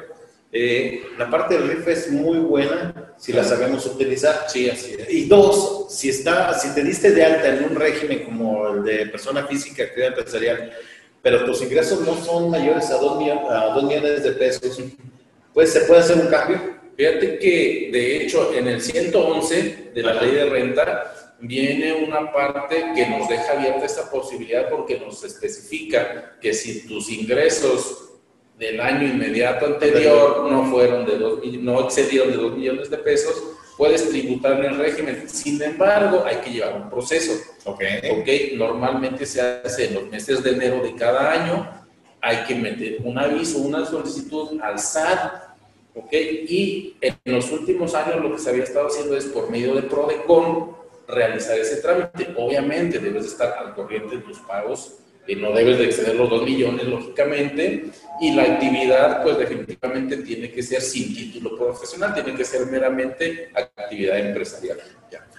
[0.52, 4.44] eh, la parte del RIF es muy buena si la sabemos utilizar.
[4.48, 5.10] Sí, así es.
[5.10, 9.06] Y dos, si, está, si te diste de alta en un régimen como el de
[9.06, 10.72] persona física, actividad empresarial,
[11.22, 14.78] pero tus ingresos no son mayores a dos millones de pesos,
[15.54, 20.22] pues se puede hacer un cambio Fíjate que, de hecho, en el 111 de la
[20.22, 26.38] ley de renta viene una parte que nos deja abierta esta posibilidad porque nos especifica
[26.40, 28.20] que si tus ingresos
[28.56, 33.42] del año inmediato anterior no fueron de dos, no excedieron de 2 millones de pesos,
[33.76, 35.28] puedes tributar en el régimen.
[35.28, 37.32] Sin embargo, hay que llevar un proceso.
[37.64, 37.82] Ok.
[38.20, 38.54] okay.
[38.56, 41.68] Normalmente se hace en los meses de enero de cada año.
[42.20, 45.51] Hay que meter un aviso, una solicitud al SAT
[45.94, 46.12] ¿ok?
[46.12, 49.82] Y en los últimos años lo que se había estado haciendo es por medio de
[49.82, 50.76] PRODECON,
[51.08, 52.34] realizar ese trámite.
[52.36, 56.42] Obviamente debes estar al corriente de tus pagos y no debes de exceder los 2
[56.44, 57.90] millones, lógicamente,
[58.20, 63.50] y la actividad, pues definitivamente tiene que ser sin título profesional, tiene que ser meramente
[63.54, 64.78] actividad empresarial.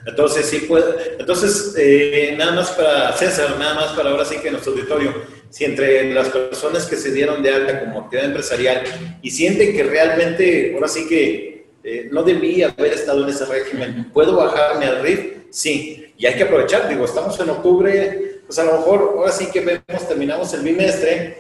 [0.06, 4.52] Entonces, sí puede, entonces, eh, nada más para César, nada más para ahora sí que
[4.52, 5.14] nuestro auditorio,
[5.54, 8.82] si entre las personas que se dieron de alta como actividad empresarial
[9.22, 14.10] y sienten que realmente, ahora sí que eh, no debía haber estado en ese régimen,
[14.12, 15.44] ¿puedo bajarme al RIF?
[15.52, 19.52] Sí, y hay que aprovechar, digo, estamos en octubre, pues a lo mejor ahora sí
[19.54, 21.38] que vemos, terminamos el bimestre,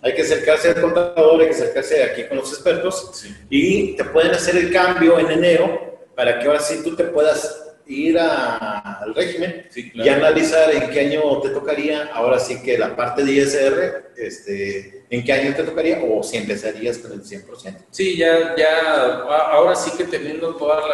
[0.00, 4.30] hay que acercarse al contador, hay que acercarse aquí con los expertos y te pueden
[4.30, 9.66] hacer el cambio en enero para que ahora sí tú te puedas ir al régimen
[9.74, 15.04] y analizar en qué año te tocaría, ahora sí que la parte de ISR, este,
[15.08, 17.86] en qué año te tocaría o si empezarías con el 100%.
[17.90, 19.22] Sí, ya, ya,
[19.52, 20.84] ahora sí que teniendo todos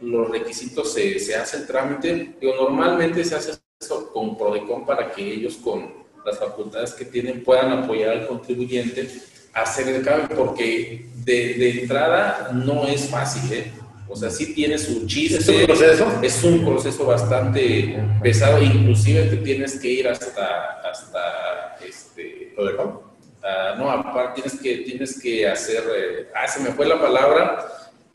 [0.00, 2.34] los requisitos se, se, hace el trámite.
[2.40, 7.42] Digo, normalmente se hace eso con Prodecon para que ellos con las facultades que tienen
[7.42, 9.08] puedan apoyar al contribuyente
[9.54, 13.72] a hacer el cambio, porque de, de entrada no es fácil, ¿eh?
[14.12, 15.38] O sea, sí tiene su chiste.
[15.38, 16.20] ¿Es un proceso?
[16.22, 23.90] Es un proceso bastante pesado, inclusive te tienes que ir hasta, hasta este, uh, no,
[23.90, 27.66] aparte tienes que, tienes que hacer, eh, ah, se me fue la palabra,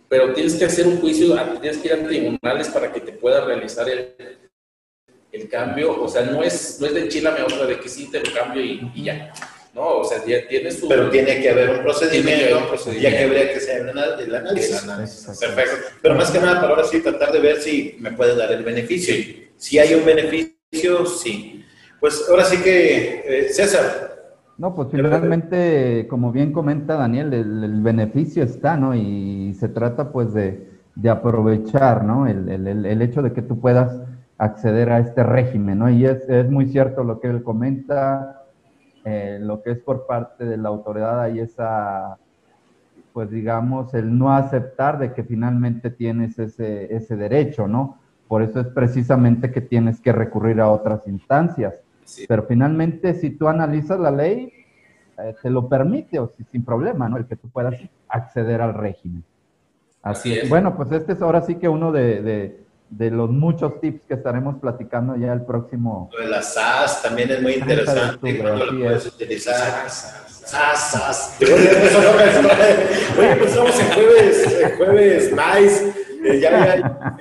[0.08, 3.14] pero tienes que hacer un juicio, ah, tienes que ir a tribunales para que te
[3.14, 4.16] pueda realizar el,
[5.32, 8.08] el cambio, o sea, no es, no es de chila me otra de que sí
[8.12, 9.34] te lo cambio y, y ya.
[9.78, 10.88] No, o sea, ya tiene su...
[10.88, 12.58] Pero tiene que haber un procedimiento,
[13.00, 15.38] ya que habría que hacer el análisis.
[15.40, 15.76] Perfecto.
[16.02, 18.64] Pero más que nada, para ahora sí, tratar de ver si me puede dar el
[18.64, 19.14] beneficio.
[19.56, 21.64] Si hay un beneficio, sí.
[22.00, 24.34] Pues ahora sí que, eh, César.
[24.58, 28.96] No, pues finalmente, como bien comenta Daniel, el, beneficio está, ¿no?
[28.96, 32.26] Y se trata pues de, de aprovechar, ¿no?
[32.26, 34.02] El, el, el, hecho de que tú puedas
[34.40, 35.90] acceder a este régimen, ¿no?
[35.92, 38.37] Y es, es muy cierto lo que él comenta,
[39.10, 42.18] eh, lo que es por parte de la autoridad hay esa,
[43.14, 48.00] pues digamos, el no aceptar de que finalmente tienes ese, ese derecho, ¿no?
[48.28, 51.76] Por eso es precisamente que tienes que recurrir a otras instancias.
[52.28, 54.52] Pero finalmente, si tú analizas la ley,
[55.20, 57.16] eh, te lo permite, o sin problema, ¿no?
[57.16, 57.76] El que tú puedas
[58.10, 59.24] acceder al régimen.
[60.02, 60.50] Así, es.
[60.50, 64.56] Bueno, pues este es ahora sí que uno de de los muchos tips que estaremos
[64.60, 66.10] platicando ya el próximo.
[66.14, 68.38] Lo de las SAS también es muy interesante.
[68.40, 69.90] ¿Cuándo lo puedes utilizar?
[69.90, 71.38] SAS, SAS.
[71.42, 75.94] Oye, pues estamos en jueves, en jueves nice.
[76.24, 77.18] Eh, ya había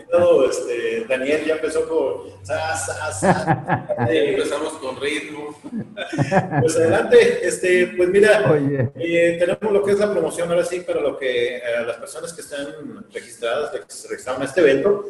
[0.48, 3.46] este, Daniel ya empezó con SAS, SAS, SAS.
[4.08, 5.58] empezamos con ritmo.
[6.60, 8.44] Pues adelante, este, pues mira,
[8.94, 12.32] eh, tenemos lo que es la promoción ahora sí para lo que eh, las personas
[12.32, 15.06] que están registradas, que se registraron a este evento,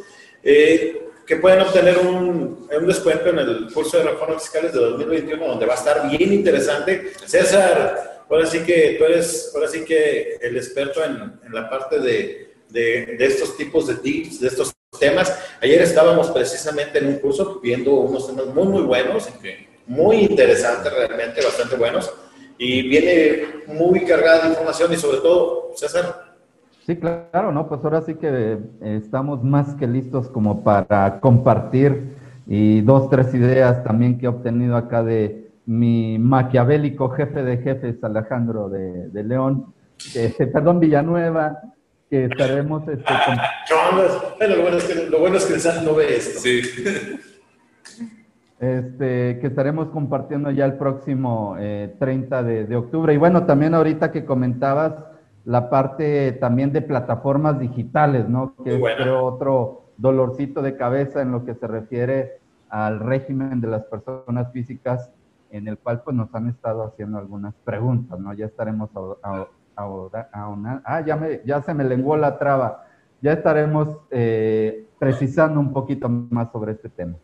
[0.49, 5.44] eh, que pueden obtener un, un, descuento en el curso de reformas fiscales de 2021,
[5.44, 7.12] donde va a estar bien interesante.
[7.26, 11.99] César, ahora sí que tú eres, ahora sí que el experto en, en la parte
[11.99, 15.36] de, de, de, estos tipos de tips, de estos temas.
[15.61, 19.28] Ayer estábamos precisamente en un curso viendo unos temas muy, muy buenos,
[19.86, 22.09] muy interesantes realmente, bastante buenos,
[22.57, 26.26] y viene muy cargada de información y sobre todo, César,
[26.87, 27.66] Sí, claro, ¿no?
[27.66, 32.14] Pues ahora sí que eh, estamos más que listos como para compartir
[32.47, 38.05] y dos, tres ideas también que he obtenido acá de mi maquiavélico jefe de jefes,
[38.05, 39.74] Alejandro de, León,
[40.53, 41.59] perdón, Villanueva,
[42.09, 42.87] que estaremos...
[42.87, 44.49] Este, con...
[44.49, 46.39] lo, bueno es que, lo bueno es que no ve esto.
[46.39, 46.62] Sí.
[48.59, 51.59] Este, que estaremos compartiendo ya el próximo
[51.99, 53.12] 30 eh, de, de octubre.
[53.12, 54.95] Y bueno, también ahorita que comentabas
[55.47, 58.55] la parte también de plataformas digitales, ¿no?
[58.64, 63.68] Que es creo, otro dolorcito de cabeza en lo que se refiere al régimen de
[63.68, 65.12] las personas físicas,
[65.53, 68.34] en el cual pues nos han estado haciendo algunas preguntas, ¿no?
[68.34, 68.90] Ya estaremos
[69.76, 72.84] ahora, ah, ya, me, ya se me lenguó la traba,
[73.22, 77.14] ya estaremos eh, precisando un poquito más sobre este tema.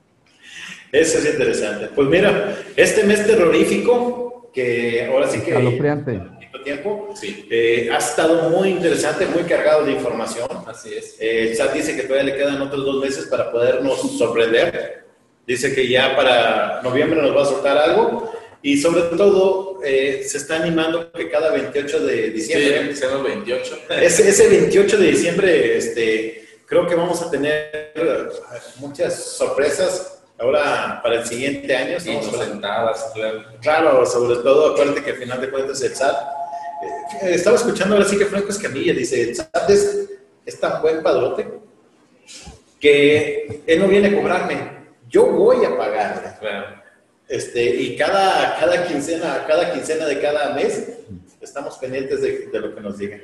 [0.92, 1.88] Eso es interesante.
[1.92, 7.10] Pues mira, este mes terrorífico, que ahora sí que tiempo.
[7.14, 7.46] Sí.
[7.50, 10.48] Eh, ha estado muy interesante, muy cargado de información.
[10.66, 11.16] Así es.
[11.20, 15.04] Eh, el SAT dice que todavía le quedan otros dos meses para podernos sorprender.
[15.46, 18.32] Dice que ya para noviembre nos va a soltar algo.
[18.62, 22.94] Y sobre todo, eh, se está animando que cada 28 de diciembre.
[22.94, 23.78] Sí, 28.
[24.00, 28.30] Ese, ese 28 de diciembre, este, creo que vamos a tener
[28.78, 31.98] muchas sorpresas ahora para el siguiente año.
[31.98, 33.44] Sí, sentadas, claro.
[33.60, 36.16] Claro, sobre todo, acuérdate que al final de cuentas el SAT
[36.82, 40.08] eh, estaba escuchando ahora sí que Franco Escamilla dice, ¿sabes?
[40.44, 41.46] Es tan buen padrote
[42.80, 44.56] que él no viene a cobrarme,
[45.08, 46.32] yo voy a pagarle.
[47.28, 50.88] Este, y cada, cada, quincena, cada quincena de cada mes
[51.40, 53.22] estamos pendientes de, de lo que nos digan.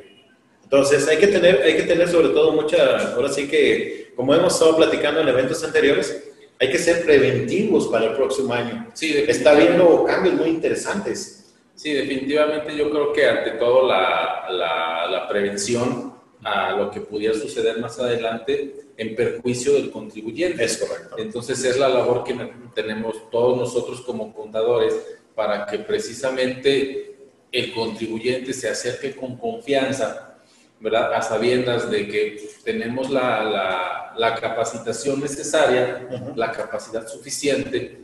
[0.62, 4.52] Entonces hay que tener, hay que tener sobre todo mucha, ahora sí que, como hemos
[4.52, 6.24] estado platicando en eventos anteriores,
[6.60, 8.86] hay que ser preventivos para el próximo año.
[8.92, 11.37] Sí, Está habiendo cambios muy interesantes.
[11.78, 16.12] Sí, definitivamente yo creo que ante todo la, la, prevención
[16.42, 20.64] a lo que pudiera suceder más adelante en perjuicio del contribuyente.
[20.64, 21.16] Es correcto.
[21.18, 22.34] Entonces es la labor que
[22.74, 24.92] tenemos todos nosotros como contadores
[25.36, 27.16] para que precisamente
[27.52, 30.40] el contribuyente se acerque con confianza
[30.80, 31.14] ¿verdad?
[31.14, 38.00] A sabiendas de que tenemos la, la, la capacitación necesaria, la capacidad suficiente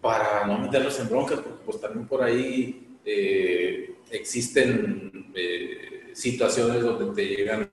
[0.00, 7.14] para no meterlos en broncas, porque pues también por ahí eh, existen eh, situaciones donde
[7.14, 7.72] te llegan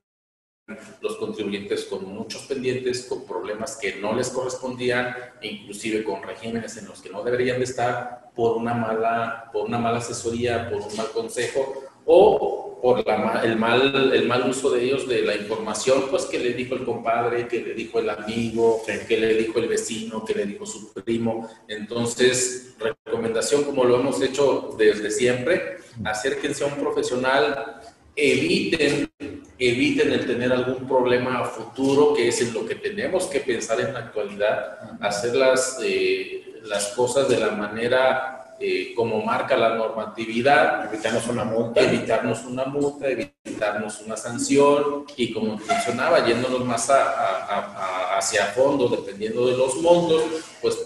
[1.02, 6.88] los contribuyentes con muchos pendientes, con problemas que no les correspondían, inclusive con regímenes en
[6.88, 10.96] los que no deberían de estar por una mala, por una mala asesoría, por un
[10.96, 16.26] mal consejo o por el, mal, el mal uso de ellos de la información, pues
[16.26, 20.24] que le dijo el compadre, que le dijo el amigo, que le dijo el vecino,
[20.24, 21.50] que le dijo su primo.
[21.68, 27.82] Entonces, recomendación como lo hemos hecho desde siempre, acérquense a un profesional,
[28.16, 29.10] eviten,
[29.58, 33.82] eviten el tener algún problema a futuro, que es en lo que tenemos que pensar
[33.82, 39.76] en la actualidad, hacer las, eh, las cosas de la manera eh, como marca la
[39.76, 45.06] normatividad, evitarnos una multa, evitarnos una multa, evitarnos una sanción.
[45.18, 50.24] Y como funcionaba, yéndonos más a, hacia fondo, dependiendo de los montos,
[50.62, 50.78] pues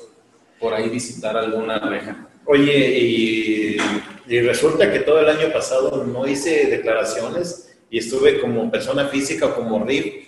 [0.60, 2.28] por ahí visitar alguna reja.
[2.46, 3.78] Oye, y,
[4.28, 9.48] y resulta que todo el año pasado no hice declaraciones y estuve como persona física
[9.48, 10.28] o como RIF,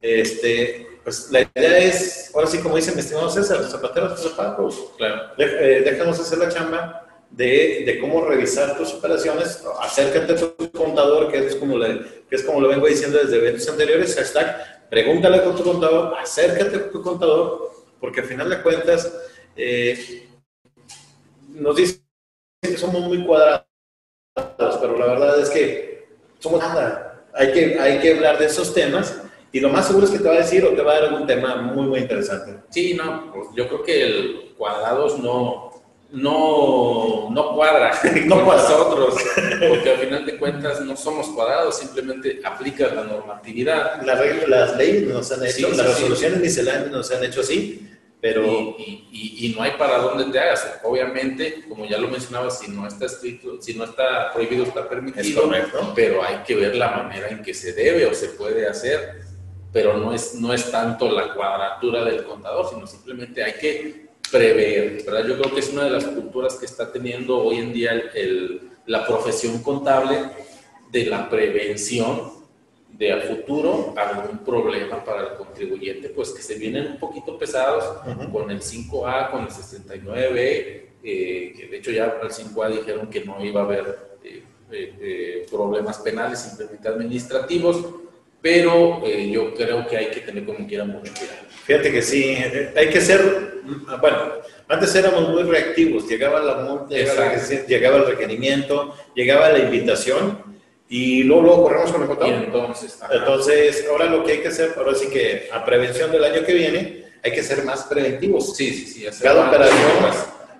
[0.00, 4.28] este, pues la idea es, ahora sí, como dice mi estimado César, los zapateros tus
[4.32, 4.90] zapatos.
[4.96, 5.34] Claro.
[5.38, 9.62] Eh, déjanos hacer la chamba de, de, cómo revisar tus operaciones.
[9.80, 13.36] Acércate a tu contador, que es como, le, que es como lo vengo diciendo desde
[13.36, 14.16] eventos anteriores.
[14.16, 19.12] Hashtag, pregúntale a tu contador, acércate a tu contador, porque al final de cuentas
[19.54, 20.28] eh,
[21.50, 22.02] nos dicen
[22.60, 23.64] que somos muy cuadrados,
[24.34, 26.08] pero la verdad es que
[26.40, 27.24] somos nada.
[27.32, 30.28] Hay que, hay que hablar de esos temas y lo más seguro es que te
[30.28, 32.64] va a decir o te va a dar algún tema muy, muy interesante.
[32.70, 35.70] Sí, no, yo creo que el cuadrados no,
[36.10, 37.92] no, no cuadra
[38.26, 39.14] no con nosotros,
[39.68, 44.02] porque al final de cuentas no somos cuadrados, simplemente aplica la normatividad.
[44.02, 47.88] La regla, las leyes nos han hecho, las resoluciones misceláneas nos han hecho así,
[48.20, 48.76] pero...
[48.78, 50.80] Y, y, y, no hay para dónde te hagas.
[50.82, 55.50] Obviamente, como ya lo mencionaba, si no está escrito, si no está prohibido, está permitido,
[55.94, 59.25] pero hay que ver la manera en que se debe o se puede hacer
[59.72, 65.04] pero no es, no es tanto la cuadratura del contador, sino simplemente hay que prever,
[65.04, 65.26] ¿verdad?
[65.26, 68.70] Yo creo que es una de las culturas que está teniendo hoy en día el,
[68.86, 70.30] la profesión contable
[70.90, 72.36] de la prevención
[72.98, 77.84] de a futuro algún problema para el contribuyente, pues que se vienen un poquito pesados
[78.32, 83.24] con el 5A, con el 69, eh, que de hecho ya el 5A dijeron que
[83.24, 87.84] no iba a haber eh, eh, problemas penales, simplemente administrativos,
[88.46, 91.38] pero eh, yo creo que hay que tener como quiera mucho cuidado.
[91.64, 93.20] Fíjate que sí, eh, hay que ser,
[94.00, 94.18] bueno,
[94.68, 96.86] antes éramos muy reactivos, llegaba la
[97.66, 100.38] llegaba, el requerimiento, llegaba la invitación
[100.88, 102.34] y luego, luego corremos con el contador.
[102.34, 106.44] entonces, entonces, ahora lo que hay que hacer, ahora sí que a prevención del año
[106.44, 108.56] que viene, hay que ser más preventivos.
[108.56, 109.22] Sí, sí, sí.
[109.24, 109.80] Cada operación,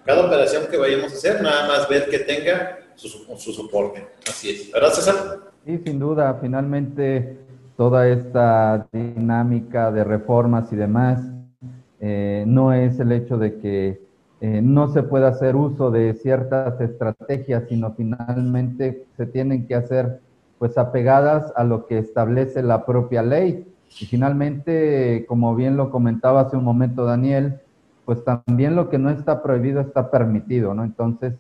[0.05, 3.09] cada operación que vayamos a hacer, nada más ver que tenga su,
[3.39, 4.05] su soporte.
[4.29, 4.73] Así es.
[4.73, 5.39] ¿Verdad, César?
[5.65, 7.46] Sí, sin duda, finalmente
[7.77, 11.21] toda esta dinámica de reformas y demás,
[12.01, 14.01] eh, no es el hecho de que
[14.41, 20.21] eh, no se pueda hacer uso de ciertas estrategias, sino finalmente se tienen que hacer
[20.59, 23.67] pues apegadas a lo que establece la propia ley.
[24.01, 27.61] Y finalmente, como bien lo comentaba hace un momento Daniel,
[28.05, 30.85] pues también lo que no está prohibido está permitido, ¿no?
[30.85, 31.35] Entonces,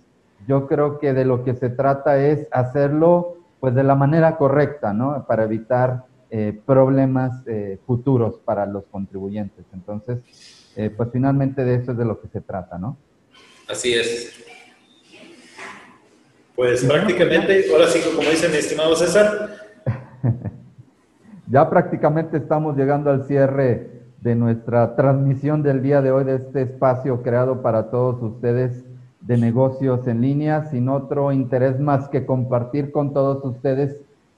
[0.46, 4.92] yo creo que de lo que se trata es hacerlo pues de la manera correcta,
[4.92, 5.24] ¿no?
[5.26, 6.04] Para evitar
[6.38, 9.64] eh, problemas eh, futuros para los contribuyentes.
[9.72, 10.18] Entonces,
[10.76, 12.98] eh, pues finalmente de eso es de lo que se trata, ¿no?
[13.66, 14.44] Así es.
[16.54, 19.48] Pues prácticamente, ahora sí, como dice mi estimado César.
[21.50, 26.60] ya prácticamente estamos llegando al cierre de nuestra transmisión del día de hoy de este
[26.60, 28.84] espacio creado para todos ustedes
[29.22, 33.96] de negocios en línea, sin otro interés más que compartir con todos ustedes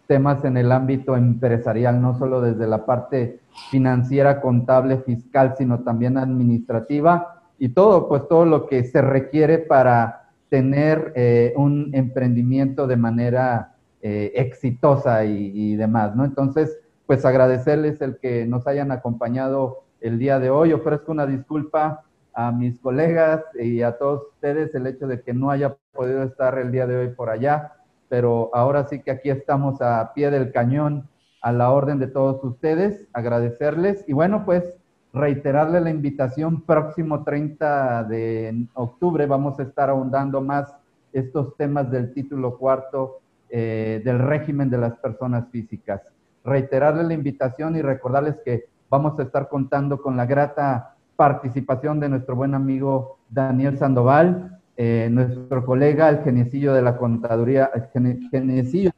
[0.09, 3.40] temas en el ámbito empresarial, no solo desde la parte
[3.70, 10.30] financiera, contable, fiscal, sino también administrativa y todo, pues todo lo que se requiere para
[10.48, 16.24] tener eh, un emprendimiento de manera eh, exitosa y, y, demás, ¿no?
[16.24, 20.72] Entonces, pues agradecerles el que nos hayan acompañado el día de hoy.
[20.72, 22.02] Ofrezco una disculpa
[22.32, 26.56] a mis colegas y a todos ustedes el hecho de que no haya podido estar
[26.59, 27.72] el día de hoy por allá,
[28.09, 31.09] pero ahora sí que aquí estamos a pie del cañón
[31.42, 34.76] a la orden de todos ustedes, agradecerles y bueno, pues
[35.12, 40.74] reiterarle la invitación próximo 30 de octubre vamos a estar ahondando más
[41.12, 46.02] estos temas del título cuarto eh, del régimen de las personas físicas.
[46.44, 52.09] Reiterarle la invitación y recordarles que vamos a estar contando con la grata participación de
[52.09, 57.89] nuestro buen amigo Daniel Sandoval, eh, nuestro colega, el geniecillo de la contaduría, el
[58.31, 58.93] geniecillo,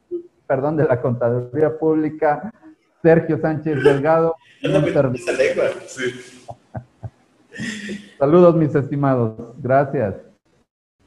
[0.45, 2.53] perdón, de la contaduría pública,
[3.01, 4.35] Sergio Sánchez Delgado.
[8.19, 9.33] Saludos, mis estimados.
[9.57, 10.17] Gracias.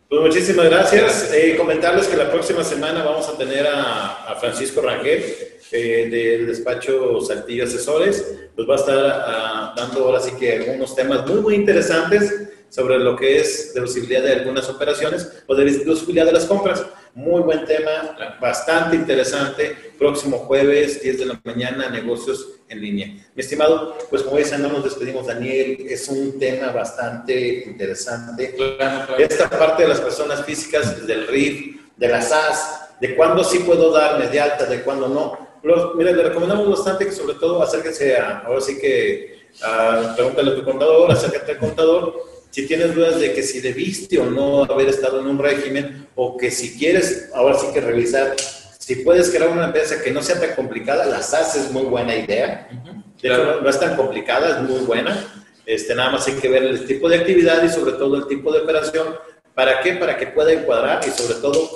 [0.09, 1.33] Pues muchísimas gracias.
[1.33, 5.23] Eh, comentarles que la próxima semana vamos a tener a, Francisco Rangel
[5.71, 8.51] eh, del despacho Saltillo Asesores.
[8.57, 12.99] Nos va a estar ah, dando ahora sí que algunos temas muy, muy interesantes sobre
[12.99, 16.85] lo que es deducibilidad de algunas operaciones o de deducibilidad de las compras.
[17.15, 19.77] Muy buen tema, bastante interesante.
[19.97, 23.07] Próximo jueves, 10 de la mañana, negocios en línea.
[23.07, 25.87] Mi estimado, pues como dicen, no nos despedimos, Daniel.
[25.89, 28.57] Es un tema bastante interesante.
[29.19, 33.93] Esta parte de las personas físicas, del RIF, de las SAS, de cuándo sí puedo
[33.93, 35.95] darme de alta, de cuándo no.
[35.95, 40.55] mira, le recomendamos bastante que sobre todo acérquense a, ahora sí que, a, pregúntale a
[40.57, 44.89] tu contador, acércate al contador si tienes dudas de que si debiste o no haber
[44.89, 48.37] estado en un régimen, o que si quieres, ahora sí que revisar,
[48.79, 52.15] si puedes crear una empresa que no sea tan complicada, la SAS es muy buena
[52.15, 52.69] idea.
[53.25, 55.19] no, es tan complicada, es muy buena.
[55.67, 58.53] Este, nada más hay que ver el tipo de actividad y sobre todo el tipo
[58.53, 59.17] de operación.
[59.53, 59.95] ¿Para qué?
[59.95, 61.69] Para que pueda encuadrar y sobre todo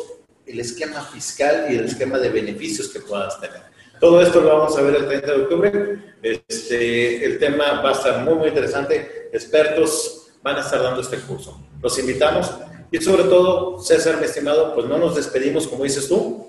[0.47, 3.63] el esquema fiscal y el esquema de beneficios que puedas tener.
[3.99, 5.99] Todo esto lo vamos a ver el 30 de octubre.
[6.23, 9.29] Este, el tema va a estar muy, muy interesante.
[9.33, 11.61] Expertos van a estar dando este curso.
[11.83, 12.59] Los invitamos
[12.91, 16.47] y sobre todo, César, mi estimado, pues no nos despedimos como dices tú.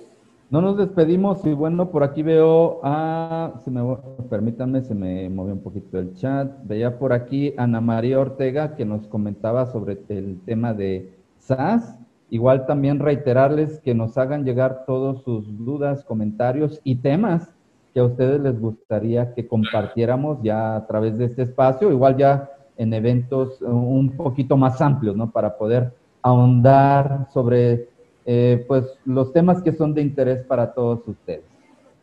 [0.49, 3.81] No nos despedimos y bueno, por aquí veo a, se me,
[4.29, 6.49] permítanme, se me movió un poquito el chat.
[6.63, 11.99] Veía por aquí Ana María Ortega que nos comentaba sobre el tema de SAS.
[12.31, 17.49] Igual también reiterarles que nos hagan llegar todos sus dudas, comentarios y temas
[17.93, 21.91] que a ustedes les gustaría que compartiéramos ya a través de este espacio.
[21.91, 25.29] Igual ya en eventos un poquito más amplios, ¿no?
[25.29, 27.89] Para poder ahondar sobre,
[28.25, 31.43] eh, pues, los temas que son de interés para todos ustedes.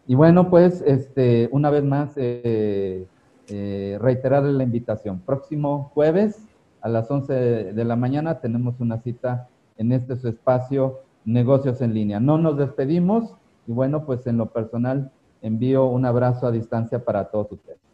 [0.06, 3.06] Y bueno, pues, este, una vez más, eh,
[3.48, 5.20] eh, reiterarle la invitación.
[5.20, 6.44] Próximo jueves
[6.82, 7.32] a las 11
[7.72, 9.48] de la mañana tenemos una cita
[9.78, 12.20] en este su espacio Negocios en Línea.
[12.20, 13.34] No nos despedimos
[13.66, 15.10] y bueno, pues en lo personal
[15.40, 17.85] envío un abrazo a distancia para todos ustedes.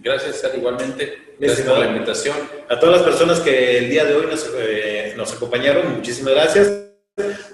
[0.00, 1.34] Gracias, igualmente.
[1.38, 2.36] Gracias por la invitación.
[2.68, 6.70] A todas las personas que el día de hoy nos, eh, nos acompañaron, muchísimas gracias.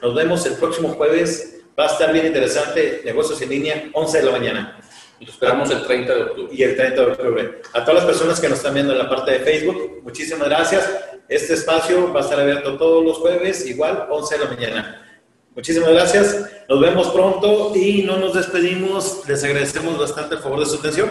[0.02, 1.60] Nos vemos el próximo jueves.
[1.78, 3.02] Va a estar bien interesante.
[3.04, 4.80] Negocios en línea, 11 de la mañana.
[5.20, 6.54] Nos esperamos el 30 de octubre.
[6.54, 7.62] Y el 30 de octubre.
[7.74, 10.88] A todas las personas que nos están viendo en la parte de Facebook, muchísimas gracias.
[11.28, 15.20] Este espacio va a estar abierto todos los jueves, igual, 11 de la mañana.
[15.54, 16.48] Muchísimas gracias.
[16.68, 19.22] Nos vemos pronto y no nos despedimos.
[19.28, 21.10] Les agradecemos bastante el favor de su atención.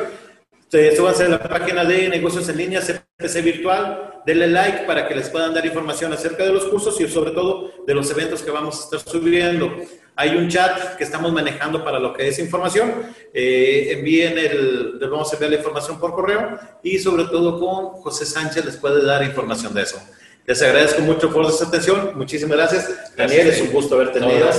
[0.69, 5.27] Súbanse a la página de negocios en línea, CPC Virtual, denle like para que les
[5.29, 8.79] puedan dar información acerca de los cursos y sobre todo de los eventos que vamos
[8.79, 9.75] a estar subiendo.
[10.15, 12.91] Hay un chat que estamos manejando para lo que es información.
[13.33, 18.01] Eh, envíen el, les vamos a enviar la información por correo y sobre todo con
[18.01, 19.99] José Sánchez les puede dar información de eso.
[20.45, 22.11] Les agradezco mucho por su atención.
[22.15, 23.15] Muchísimas gracias.
[23.15, 24.49] Daniel, es un gusto haberte tenido.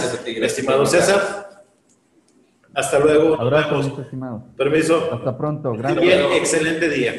[0.44, 1.49] Estimado César.
[2.74, 3.40] Hasta luego.
[3.40, 4.44] Abrazo, estimado.
[4.56, 5.10] Permiso.
[5.12, 5.72] Hasta pronto.
[5.72, 6.00] Gracias.
[6.00, 7.12] Bien, excelente día.